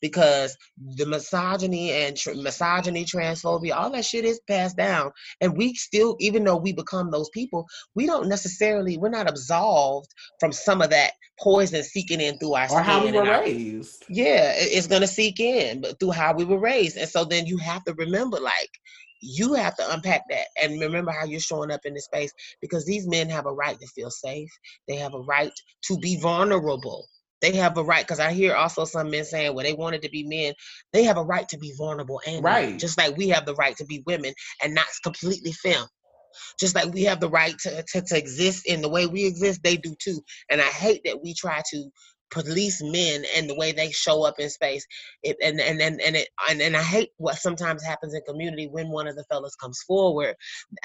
[0.00, 0.56] because
[0.96, 5.10] the misogyny and tr- misogyny, transphobia, all that shit is passed down.
[5.40, 10.12] And we still, even though we become those people, we don't necessarily, we're not absolved
[10.40, 14.06] from some of that poison seeking in through our or how we were our, raised.
[14.08, 16.96] Yeah, it's gonna seek in, but through how we were raised.
[16.96, 18.70] And so then you have to remember, like,
[19.20, 22.84] you have to unpack that and remember how you're showing up in this space because
[22.84, 24.50] these men have a right to feel safe.
[24.88, 25.52] They have a right
[25.84, 27.06] to be vulnerable
[27.42, 30.10] they have a right because I hear also some men saying, well, they wanted to
[30.10, 30.54] be men.
[30.92, 33.76] They have a right to be vulnerable and right, just like we have the right
[33.76, 34.32] to be women
[34.62, 35.86] and not completely femme.
[36.60, 39.62] Just like we have the right to, to, to exist in the way we exist,
[39.62, 40.20] they do too.
[40.50, 41.90] And I hate that we try to
[42.30, 44.86] police men and the way they show up in space.
[45.22, 48.68] It, and and and and it and, and I hate what sometimes happens in community
[48.70, 50.34] when one of the fellas comes forward,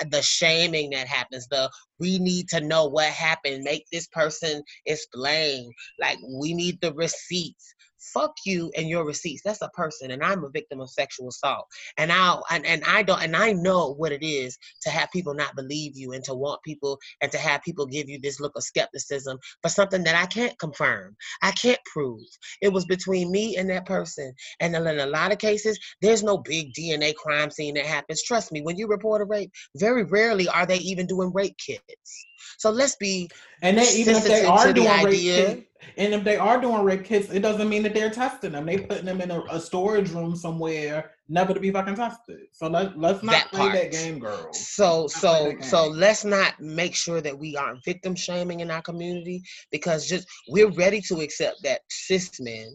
[0.10, 1.70] the shaming that happens, the
[2.00, 5.72] we need to know what happened, make this person explain.
[6.00, 9.42] Like we need the receipts fuck you and your receipts.
[9.44, 11.68] That's a person and i'm a victim of sexual assault.
[11.98, 15.34] And i'll and, and i don't and i know what it is to have people
[15.34, 18.54] not believe you and to want people and to have people give you this look
[18.56, 21.16] of skepticism for something that i can't confirm.
[21.42, 22.22] I can't prove.
[22.62, 24.34] It was between me and that person.
[24.60, 28.24] And in a lot of cases there's no big dna crime scene that happens.
[28.24, 32.26] Trust me when you report a rape very rarely are they even doing rape kits
[32.58, 33.30] so let's be
[33.62, 35.62] and then even if they are doing the rape kits,
[35.98, 38.66] and if they are doing rape kits, it doesn't mean that they're testing them.
[38.66, 42.42] They putting them in a, a storage room somewhere, never to be fucking tested.
[42.52, 43.74] So let let's not that play part.
[43.74, 44.54] that game, girl.
[44.54, 49.44] So so so let's not make sure that we aren't victim shaming in our community
[49.72, 52.74] because just we're ready to accept that cis men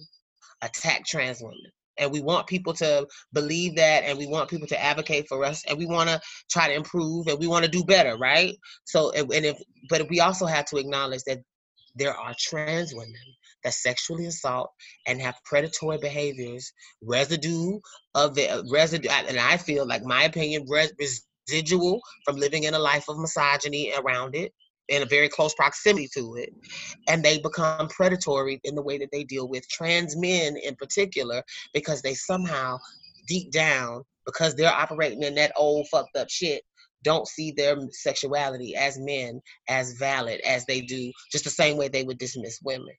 [0.63, 1.61] attack trans women
[1.99, 5.65] and we want people to believe that and we want people to advocate for us
[5.69, 6.21] and we want to
[6.51, 8.57] try to improve and we want to do better right?
[8.85, 9.59] So and if
[9.89, 11.41] but we also have to acknowledge that
[11.97, 13.15] there are trans women
[13.65, 14.71] that sexually assault
[15.07, 17.79] and have predatory behaviors residue
[18.15, 20.67] of the residue and i feel like my opinion
[21.49, 24.53] residual from living in a life of misogyny around it
[24.89, 26.53] in a very close proximity to it
[27.09, 31.43] and they become predatory in the way that they deal with trans men in particular
[31.75, 32.79] because they somehow
[33.27, 36.63] deep down because they're operating in that old fucked up shit
[37.03, 41.87] don't see their sexuality as men as valid as they do just the same way
[41.87, 42.95] they would dismiss women.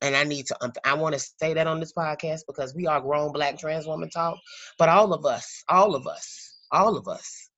[0.00, 2.86] And i need to um, i want to say that on this podcast because we
[2.88, 4.36] are grown black trans woman talk
[4.78, 7.50] but all of us all of us all of us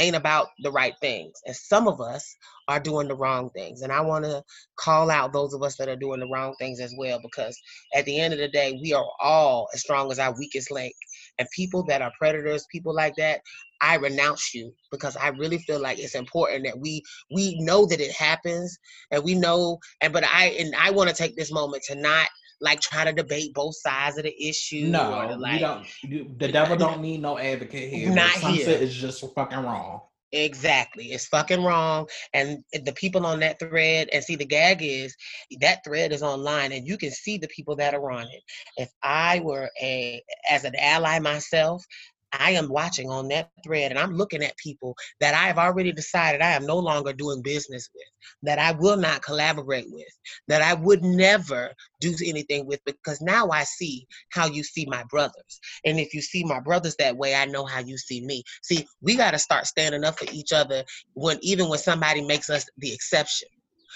[0.00, 1.34] ain't about the right things.
[1.46, 2.34] And some of us
[2.68, 3.82] are doing the wrong things.
[3.82, 4.42] And I want to
[4.76, 7.56] call out those of us that are doing the wrong things as well, because
[7.94, 10.94] at the end of the day, we are all as strong as our weakest link.
[11.38, 13.40] And people that are predators, people like that,
[13.80, 17.02] I renounce you because I really feel like it's important that we
[17.34, 18.78] we know that it happens
[19.10, 22.28] and we know and but I and I want to take this moment to not
[22.60, 24.86] like try to debate both sides of the issue.
[24.88, 25.86] No, like, you don't.
[26.02, 28.12] You, the devil don't need no advocate here.
[28.12, 28.68] Not here.
[28.68, 30.00] It's just fucking wrong.
[30.32, 31.06] Exactly.
[31.06, 32.06] It's fucking wrong.
[32.32, 35.16] And the people on that thread, and see, the gag is
[35.60, 38.42] that thread is online and you can see the people that are on it.
[38.76, 41.84] If I were a, as an ally myself,
[42.32, 45.92] I am watching on that thread and I'm looking at people that I have already
[45.92, 48.04] decided I am no longer doing business with,
[48.42, 50.06] that I will not collaborate with,
[50.48, 55.04] that I would never do anything with because now I see how you see my
[55.10, 55.60] brothers.
[55.84, 58.42] And if you see my brothers that way, I know how you see me.
[58.62, 60.84] See, we got to start standing up for each other
[61.14, 63.48] when even when somebody makes us the exception.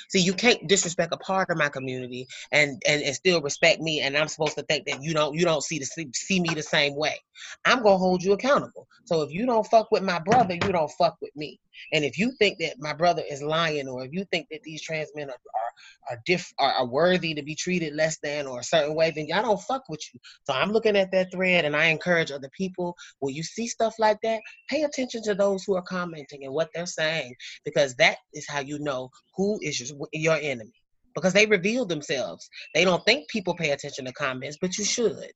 [0.09, 4.01] See, you can't disrespect a part of my community and, and and still respect me,
[4.01, 6.55] and I'm supposed to think that you don't you don't see the see see me
[6.55, 7.21] the same way.
[7.65, 8.87] I'm gonna hold you accountable.
[9.05, 11.61] So if you don't fuck with my brother, you don't fuck with me.
[11.93, 14.83] And if you think that my brother is lying, or if you think that these
[14.83, 18.61] trans men are are are, diff, are, are worthy to be treated less than or
[18.61, 20.21] a certain way, then y'all don't fuck with you.
[20.45, 23.95] So I'm looking at that thread, and I encourage other people when you see stuff
[23.99, 27.35] like that, pay attention to those who are commenting and what they're saying,
[27.65, 30.73] because that is how you know who is your, your enemy.
[31.15, 32.49] because they reveal themselves.
[32.75, 35.31] They don't think people pay attention to comments, but you should.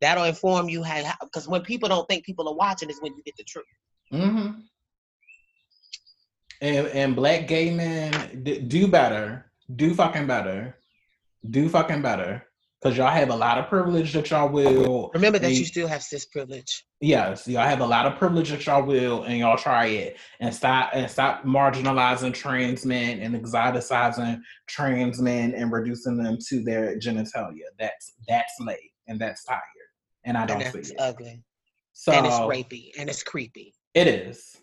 [0.00, 3.22] That'll inform you how because when people don't think people are watching is when you
[3.24, 3.64] get the truth.
[4.12, 4.60] Mm-hmm.
[6.60, 10.76] And and black gay men do better, do fucking better,
[11.48, 12.44] do fucking better
[12.80, 15.10] because y'all have a lot of privilege that y'all will.
[15.12, 16.84] Remember that and, you still have cis privilege.
[17.00, 20.54] Yes, y'all have a lot of privilege that y'all will, and y'all try it and
[20.54, 26.96] stop and stop marginalizing trans men and exoticizing trans men and reducing them to their
[26.98, 27.64] genitalia.
[27.78, 29.60] That's that's late and that's tired,
[30.24, 31.00] and I don't and see it.
[31.00, 31.42] Ugly.
[31.92, 33.74] So and it's rapey and it's creepy.
[33.92, 34.56] It is.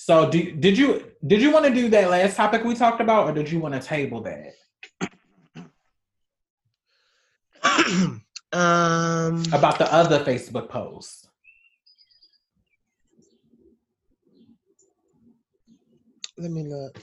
[0.00, 3.28] So do, did you did you want to do that last topic we talked about,
[3.28, 4.54] or did you want to table that?
[8.52, 11.28] um, about the other Facebook post.
[16.38, 16.96] Let me look.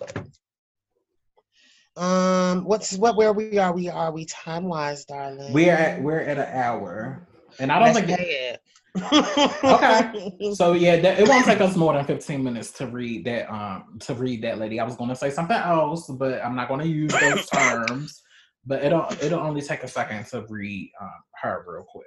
[1.97, 3.17] Um, what's what?
[3.17, 3.73] Where we are?
[3.73, 5.51] We are we time wise, darling?
[5.51, 7.27] We're at we're at an hour,
[7.59, 8.61] and I don't Let's think it.
[8.95, 13.51] Okay, so yeah, that, it won't take us more than fifteen minutes to read that.
[13.51, 14.79] Um, to read that lady.
[14.79, 18.21] I was going to say something else, but I'm not going to use those terms
[18.65, 21.11] but it'll it'll only take a second to read um,
[21.41, 22.05] her real quick.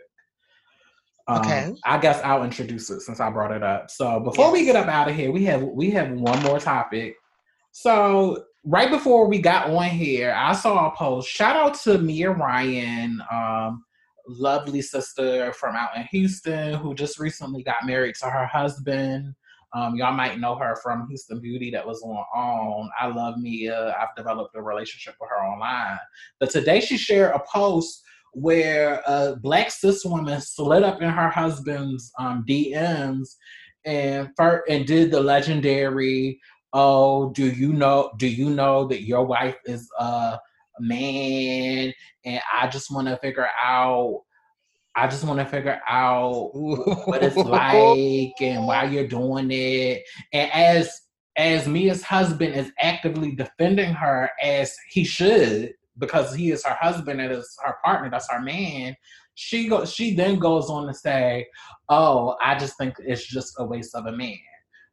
[1.28, 1.74] Um, okay.
[1.84, 3.90] I guess I'll introduce it since I brought it up.
[3.90, 4.52] So before yes.
[4.52, 7.16] we get up out of here, we have we have one more topic.
[7.70, 11.28] So right before we got on here, I saw a post.
[11.28, 13.84] Shout out to Mia Ryan, um,
[14.28, 19.34] lovely sister from out in Houston, who just recently got married to her husband.
[19.74, 22.90] Um, y'all might know her from Houston Beauty that was on.
[22.98, 23.94] I love Mia.
[24.00, 25.98] I've developed a relationship with her online.
[26.40, 28.02] But today she shared a post
[28.32, 33.28] where a black cis woman slid up in her husband's um, DMs
[33.84, 34.30] and
[34.68, 36.40] and did the legendary,
[36.72, 38.12] "Oh, do you know?
[38.18, 40.38] Do you know that your wife is a
[40.80, 41.92] man?"
[42.24, 44.22] And I just want to figure out
[44.98, 50.02] I just want to figure out what it's like and why you're doing it.
[50.32, 51.02] And as
[51.36, 57.20] as Mia's husband is actively defending her as he should, because he is her husband
[57.20, 58.96] and is her partner, that's her man.
[59.36, 61.46] She go she then goes on to say,
[61.88, 64.36] Oh, I just think it's just a waste of a man.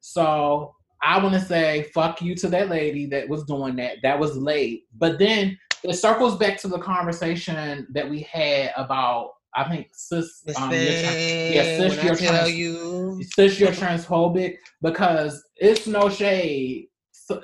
[0.01, 3.97] So I want to say fuck you to that lady that was doing that.
[4.03, 4.83] That was late.
[4.95, 5.57] But then
[5.89, 10.81] it circles back to the conversation that we had about I think sis, um, you're
[10.81, 13.23] yeah, sis, you're trans, you.
[13.35, 16.87] sis, you're transphobic because it's no shade.
[17.13, 17.41] So,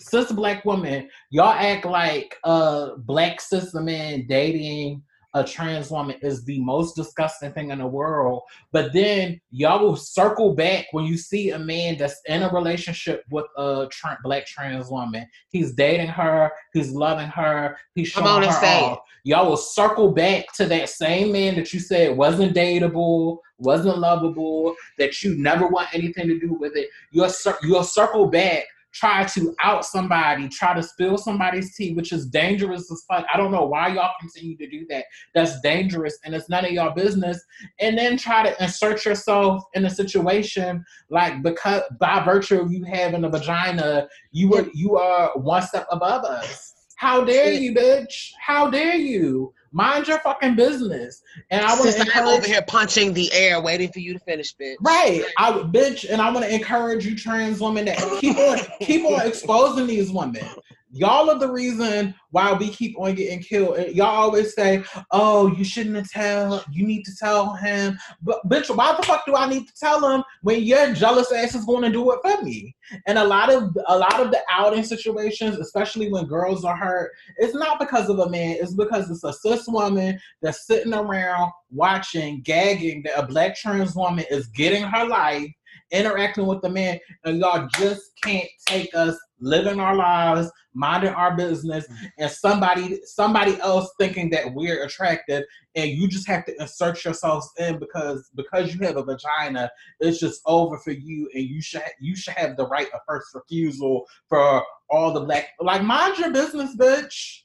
[0.00, 5.02] cis black women, y'all act like uh black cis men dating
[5.34, 8.42] a trans woman is the most disgusting thing in the world.
[8.72, 13.24] But then y'all will circle back when you see a man that's in a relationship
[13.30, 15.26] with a tra- black trans woman.
[15.50, 19.00] He's dating her, he's loving her, he's showing her off.
[19.24, 24.74] Y'all will circle back to that same man that you said wasn't dateable, wasn't lovable,
[24.96, 26.88] that you never want anything to do with it.
[27.10, 27.30] You'll,
[27.62, 28.64] you'll circle back
[28.98, 33.24] try to out somebody, try to spill somebody's tea, which is dangerous as fuck.
[33.32, 35.04] I don't know why y'all continue to do that.
[35.34, 37.42] That's dangerous and it's none of y'all business.
[37.80, 42.84] And then try to insert yourself in a situation like because by virtue of you
[42.84, 46.67] having a vagina, you were you are one step above us.
[46.98, 48.32] How dare you, bitch?
[48.40, 49.54] How dare you?
[49.70, 51.22] Mind your fucking business.
[51.48, 54.56] And I want to encourage over here punching the air, waiting for you to finish,
[54.56, 54.78] bitch.
[54.80, 59.04] Right, I bitch, and I want to encourage you, trans women, that keep on keep
[59.04, 60.44] on exposing these women.
[60.90, 63.78] Y'all are the reason why we keep on getting killed.
[63.94, 66.64] Y'all always say, "Oh, you shouldn't tell.
[66.72, 70.08] You need to tell him." But bitch, why the fuck do I need to tell
[70.08, 72.74] him when your jealous ass is going to do it for me?
[73.06, 77.12] And a lot of a lot of the outing situations, especially when girls are hurt,
[77.36, 78.56] it's not because of a man.
[78.60, 83.94] It's because it's a cis woman that's sitting around watching, gagging that a black trans
[83.94, 85.50] woman is getting her life
[85.90, 91.36] interacting with the man, and y'all just can't take us living our lives, minding our
[91.36, 92.06] business, mm-hmm.
[92.18, 95.44] and somebody somebody else thinking that we're attractive,
[95.74, 99.70] and you just have to insert yourselves in because because you have a vagina,
[100.00, 103.28] it's just over for you, and you should you should have the right of first
[103.34, 107.42] refusal for all the black like mind your business, bitch.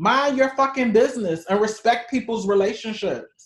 [0.00, 3.37] Mind your fucking business and respect people's relationships.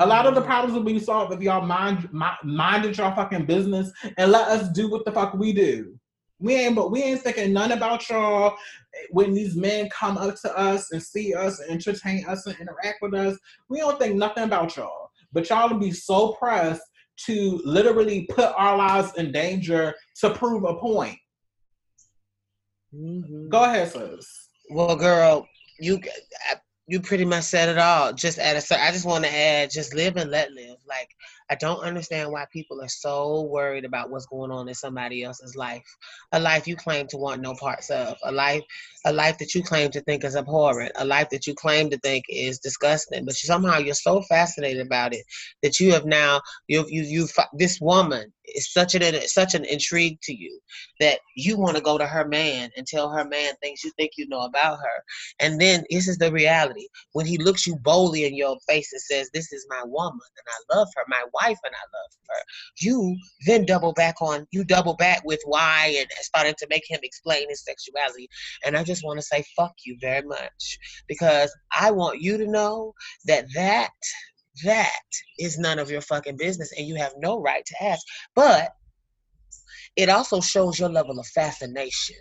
[0.00, 3.46] A lot of the problems will be solved if y'all mind, mind minded your fucking
[3.46, 5.96] business and let us do what the fuck we do.
[6.40, 8.56] We ain't but we ain't thinking none about y'all
[9.10, 13.02] when these men come up to us and see us and entertain us and interact
[13.02, 13.38] with us.
[13.68, 15.10] We don't think nothing about y'all.
[15.32, 16.82] But y'all will be so pressed
[17.26, 21.18] to literally put our lives in danger to prove a point.
[22.94, 23.48] Mm-hmm.
[23.48, 24.48] Go ahead, sis.
[24.70, 25.46] Well, girl,
[25.80, 26.00] you
[26.88, 28.12] you pretty much said it all.
[28.12, 30.78] Just at a, I just want to add, just live and let live.
[30.88, 31.10] Like
[31.50, 35.56] I don't understand why people are so worried about what's going on in somebody else's
[35.56, 35.84] life,
[36.32, 38.62] a life you claim to want no parts of, a life,
[39.06, 41.98] a life that you claim to think is abhorrent, a life that you claim to
[41.98, 45.24] think is disgusting, but somehow you're so fascinated about it
[45.62, 50.18] that you have now you you you this woman is such an such an intrigue
[50.22, 50.58] to you
[51.00, 54.12] that you want to go to her man and tell her man things you think
[54.16, 55.04] you know about her,
[55.40, 56.86] and then this is the reality.
[57.12, 60.46] When he looks you boldly in your face and says, "This is my woman and
[60.48, 62.42] I love her, my and I love her.
[62.80, 63.16] You
[63.46, 67.48] then double back on, you double back with why and starting to make him explain
[67.48, 68.28] his sexuality.
[68.64, 72.46] And I just want to say, fuck you very much because I want you to
[72.46, 72.92] know
[73.26, 73.90] that that
[74.64, 74.90] that
[75.38, 78.04] is none of your fucking business and you have no right to ask.
[78.34, 78.70] But
[79.96, 82.16] it also shows your level of fascination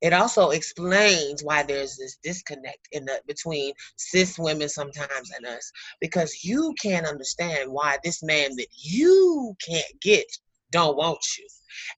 [0.00, 5.70] it also explains why there's this disconnect in the between cis women sometimes and us
[6.00, 10.26] because you can't understand why this man that you can't get
[10.70, 11.46] don't want you.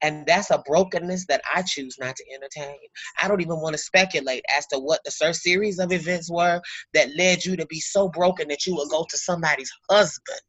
[0.03, 2.77] And that's a brokenness that I choose not to entertain.
[3.21, 6.61] I don't even want to speculate as to what the series of events were
[6.95, 10.41] that led you to be so broken that you would go to somebody's husband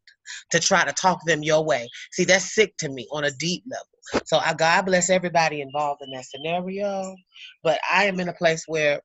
[0.52, 1.88] to try to talk them your way.
[2.12, 4.24] See, that's sick to me on a deep level.
[4.26, 7.16] So I God bless everybody involved in that scenario.
[7.64, 9.02] But I am in a place where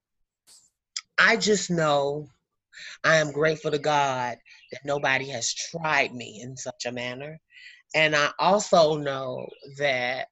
[1.19, 2.27] I just know
[3.05, 4.39] I am grateful to God
[4.73, 7.39] that nobody has tried me in such a manner.
[7.95, 9.47] And I also know
[9.79, 10.29] that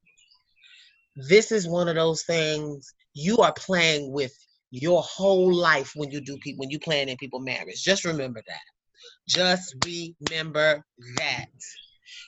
[1.16, 4.32] this is one of those things you are playing with
[4.70, 7.82] your whole life when you do people when you plan in people marriage.
[7.82, 8.60] Just remember that.
[9.28, 10.84] Just remember
[11.16, 11.46] that.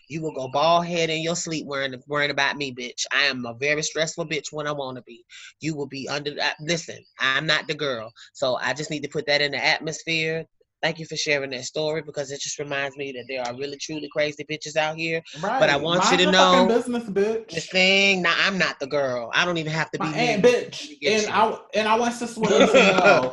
[0.09, 3.07] You will go bald head in your sleep worrying, worrying about me, bitch.
[3.13, 5.25] I am a very stressful bitch when I want to be.
[5.61, 6.33] You will be under.
[6.33, 9.65] Uh, listen, I'm not the girl, so I just need to put that in the
[9.65, 10.45] atmosphere
[10.83, 13.77] Thank you for sharing that story because it just reminds me that there are really
[13.77, 15.23] truly crazy bitches out here.
[15.43, 15.61] Right.
[15.61, 17.51] But I want Mind you to know business, bitch.
[17.51, 19.31] The thing, now I'm not the girl.
[19.35, 20.89] I don't even have to be and bitch.
[20.89, 21.29] And you.
[21.29, 23.33] I and I want to know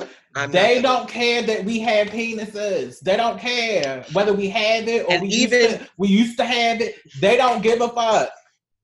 [0.49, 2.99] they don't care that we have penises.
[2.99, 6.37] They don't care whether we have it or and we even used to, we used
[6.37, 6.95] to have it.
[7.19, 8.31] They don't give a fuck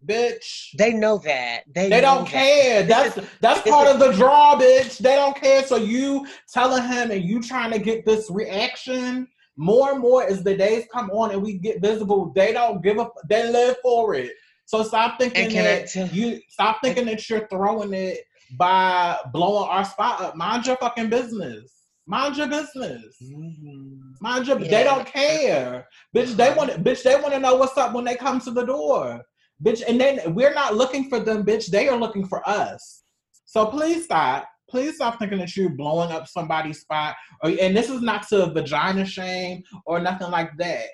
[0.06, 0.70] bitch.
[0.78, 1.64] They know that.
[1.74, 2.84] They, they don't care.
[2.84, 4.98] That's that's part of the draw, bitch.
[4.98, 5.64] They don't care.
[5.66, 9.28] So you telling him and you trying to get this reaction
[9.58, 12.32] more and more as the days come on and we get visible.
[12.36, 13.10] They don't give a.
[13.30, 14.32] They live for it.
[14.66, 18.20] So stop thinking that you stop thinking that you're throwing it
[18.58, 20.36] by blowing our spot up.
[20.36, 21.72] Mind your fucking business.
[22.06, 23.16] Mind your business.
[23.24, 23.94] Mm-hmm.
[24.22, 24.60] Mind your.
[24.60, 24.70] Yeah.
[24.70, 26.36] They don't care, bitch.
[26.36, 26.72] They want.
[26.84, 27.04] Bitch.
[27.04, 29.22] They want to know what's up when they come to the door
[29.64, 29.84] bitch.
[29.88, 31.68] And then we're not looking for them, bitch.
[31.68, 33.04] They are looking for us.
[33.46, 34.48] So please stop.
[34.70, 37.16] Please stop thinking that you're blowing up somebody's spot.
[37.44, 40.86] Or, and this is not to vagina shame or nothing like that.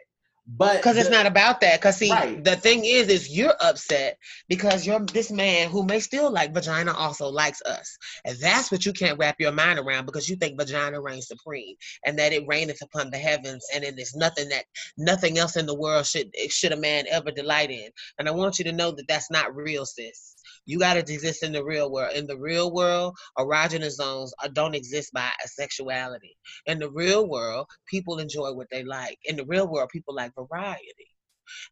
[0.58, 1.80] But because it's not about that.
[1.80, 2.44] Because see, right.
[2.44, 4.18] the thing is, is you're upset
[4.48, 8.86] because you're this man who may still like vagina also likes us, and that's what
[8.86, 12.48] you can't wrap your mind around because you think vagina reigns supreme and that it
[12.48, 14.66] reigneth upon the heavens, and it is nothing that
[14.98, 17.90] nothing else in the world should should a man ever delight in.
[18.18, 20.36] And I want you to know that that's not real, sis.
[20.70, 22.16] You got to exist in the real world.
[22.16, 26.38] In the real world, erogenous zones uh, don't exist by sexuality.
[26.68, 29.18] In the real world, people enjoy what they like.
[29.26, 31.09] In the real world, people like variety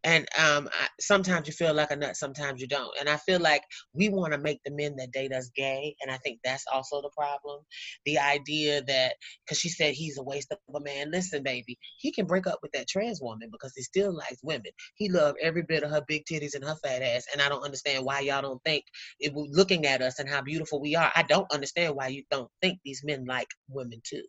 [0.04, 2.96] and um, I, sometimes you feel like a nut, sometimes you don't.
[3.00, 3.64] And I feel like
[3.94, 7.02] we want to make the men that date us gay, and I think that's also
[7.02, 7.62] the problem.
[8.06, 11.12] The idea that because she said he's a waste of a man.
[11.12, 14.72] Listen, baby, he can break up with that trans woman because he still likes women.
[14.96, 17.64] He loved every bit of her big titties and her fat ass, and I don't
[17.64, 18.84] understand why y'all don't think
[19.20, 19.34] it.
[19.36, 22.80] Looking at us and how beautiful we are, I don't understand why you don't think
[22.84, 24.24] these men like women too.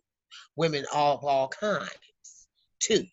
[0.55, 1.89] Women of all kinds
[2.81, 3.05] too.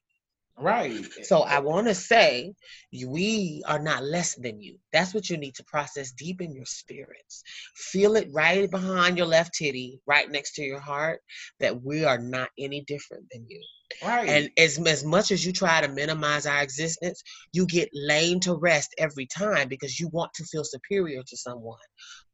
[0.59, 1.05] Right.
[1.23, 2.55] So I want to say
[2.91, 4.78] we are not less than you.
[4.93, 7.43] That's what you need to process deep in your spirits.
[7.74, 11.20] Feel it right behind your left titty, right next to your heart,
[11.61, 13.61] that we are not any different than you.
[14.03, 14.28] Right.
[14.28, 17.23] And as, as much as you try to minimize our existence,
[17.53, 21.78] you get laid to rest every time because you want to feel superior to someone.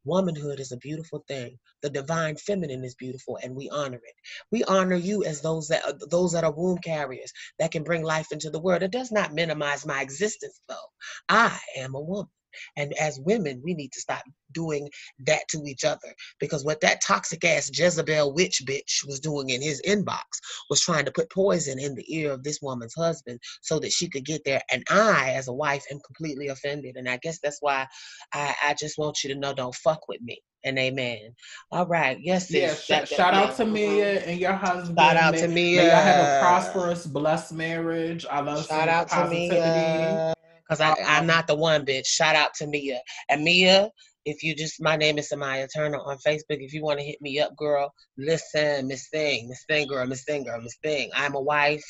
[0.04, 1.58] Womanhood is a beautiful thing.
[1.82, 4.14] The divine feminine is beautiful, and we honor it.
[4.50, 8.02] We honor you as those that uh, those that are womb carriers that can bring
[8.02, 8.82] life into the world.
[8.82, 10.90] It does not minimize my existence, though.
[11.28, 12.28] I am a woman.
[12.76, 14.22] And as women, we need to stop
[14.52, 14.88] doing
[15.26, 19.62] that to each other because what that toxic ass Jezebel witch bitch was doing in
[19.62, 20.24] his inbox
[20.68, 24.08] was trying to put poison in the ear of this woman's husband so that she
[24.08, 24.60] could get there.
[24.70, 26.96] And I, as a wife, am completely offended.
[26.96, 27.86] And I guess that's why
[28.34, 30.38] I, I just want you to know don't fuck with me.
[30.64, 31.34] and amen.
[31.70, 32.18] All right.
[32.20, 32.50] Yes.
[32.50, 32.74] Yeah.
[32.74, 33.62] Sh- shout out to.
[33.64, 33.72] Mm-hmm.
[33.72, 34.98] Mia and your husband.
[34.98, 35.82] Shout out may, to May Mia.
[35.88, 38.26] y'all have a prosperous, blessed marriage.
[38.30, 39.54] I love Shout out to positivity.
[39.54, 40.34] Mia.
[40.72, 42.06] Cause I, I'm not the one bitch.
[42.06, 43.00] Shout out to Mia.
[43.28, 43.90] And Mia,
[44.24, 46.44] if you just my name is Samaya Turner on Facebook.
[46.60, 50.24] If you want to hit me up, girl, listen, Miss Thing, Miss Thing girl, Miss
[50.24, 51.10] Thing girl, Miss Thing.
[51.14, 51.84] I'm a wife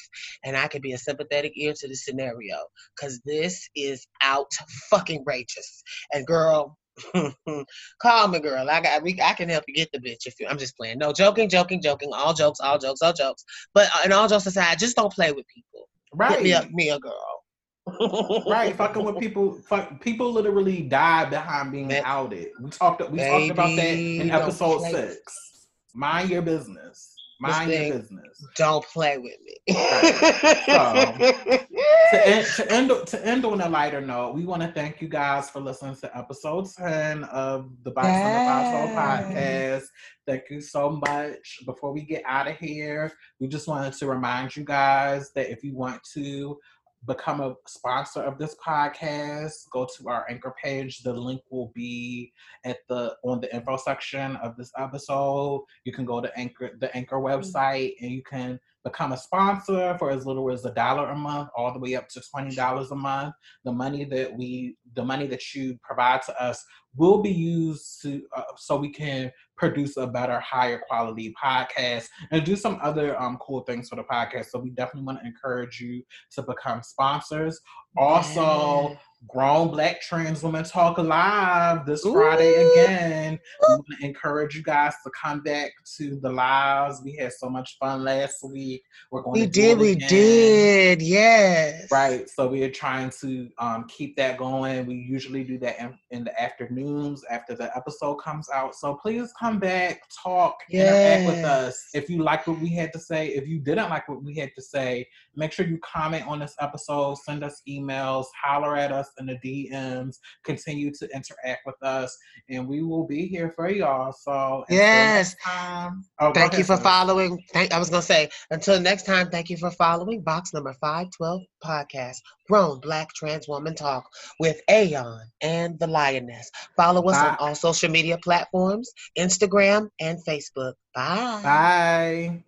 [0.44, 2.56] and I can be a sympathetic ear to the scenario.
[3.00, 4.50] Cause this is out
[4.90, 5.84] fucking righteous.
[6.12, 6.76] And girl,
[8.02, 8.68] call me girl.
[8.70, 10.98] I got we I can help you get the bitch if you I'm just playing.
[10.98, 13.44] No, joking, joking, joking, all jokes, all jokes, all jokes.
[13.74, 15.88] But uh, and all jokes aside, just don't play with people.
[16.26, 16.72] Hit me up, Right.
[16.72, 17.41] me a girl.
[17.86, 19.54] Right, fucking with people.
[19.66, 22.48] Fuck, people literally die behind being Ba- outed.
[22.60, 23.00] We talked.
[23.10, 25.66] We talked about that in episode six.
[25.94, 27.14] Mind your business.
[27.40, 28.46] Mind your business.
[28.56, 29.56] Don't play with me.
[32.12, 35.08] To end, to end to end on a lighter note, we want to thank you
[35.08, 38.18] guys for listening to episode ten of the Box on the
[38.50, 39.84] Five Soul podcast.
[40.26, 41.60] Thank you so much.
[41.64, 43.10] Before we get out of here,
[43.40, 46.58] we just wanted to remind you guys that if you want to
[47.06, 51.02] become a sponsor of this podcast, go to our anchor page.
[51.02, 52.32] The link will be
[52.64, 55.64] at the on the info section of this episode.
[55.84, 60.10] You can go to anchor the anchor website and you can become a sponsor for
[60.10, 62.96] as little as a dollar a month, all the way up to twenty dollars a
[62.96, 63.34] month.
[63.64, 66.64] The money that we, the money that you provide to us,
[66.96, 69.32] will be used to uh, so we can
[69.62, 74.02] produce a better, higher quality podcast and do some other um, cool things for the
[74.02, 74.46] podcast.
[74.46, 76.02] So we definitely want to encourage you
[76.32, 77.60] to become sponsors.
[77.96, 83.38] Also, Grown Black Trans Women Talk Live this Friday again.
[83.60, 87.00] We want to encourage you guys to come back to the lives.
[87.04, 88.82] We had so much fun last week.
[89.10, 90.08] We're going we to did, we again.
[90.08, 91.86] did, yes.
[91.90, 92.28] Right.
[92.28, 94.86] So we are trying to um, keep that going.
[94.86, 98.74] We usually do that in, in the afternoons after the episode comes out.
[98.74, 101.90] So please come back, talk, interact with us.
[101.94, 104.50] If you like what we had to say, if you didn't like what we had
[104.56, 109.11] to say, make sure you comment on this episode, send us emails, holler at us
[109.18, 112.16] in the DMs, continue to interact with us,
[112.48, 114.12] and we will be here for y'all.
[114.12, 115.34] So Yes.
[115.44, 116.04] time.
[116.20, 117.42] Oh, Thank you for following.
[117.52, 119.30] Thank I was gonna say until next time.
[119.30, 122.18] Thank you for following box number five twelve podcast.
[122.48, 124.04] Grown Black Trans Woman Talk
[124.40, 126.50] with Aeon and the Lioness.
[126.76, 127.36] Follow us on Bye.
[127.38, 130.74] all social media platforms, Instagram and Facebook.
[130.94, 131.40] Bye.
[131.42, 132.44] Bye.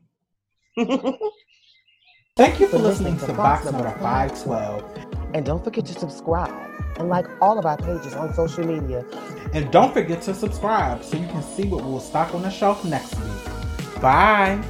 [2.36, 5.14] Thank you for listening to Box Number 512.
[5.35, 9.05] And don't forget to subscribe and like all of our pages on social media.
[9.52, 12.85] And don't forget to subscribe so you can see what we'll stock on the shelf
[12.85, 14.01] next week.
[14.01, 14.62] Bye.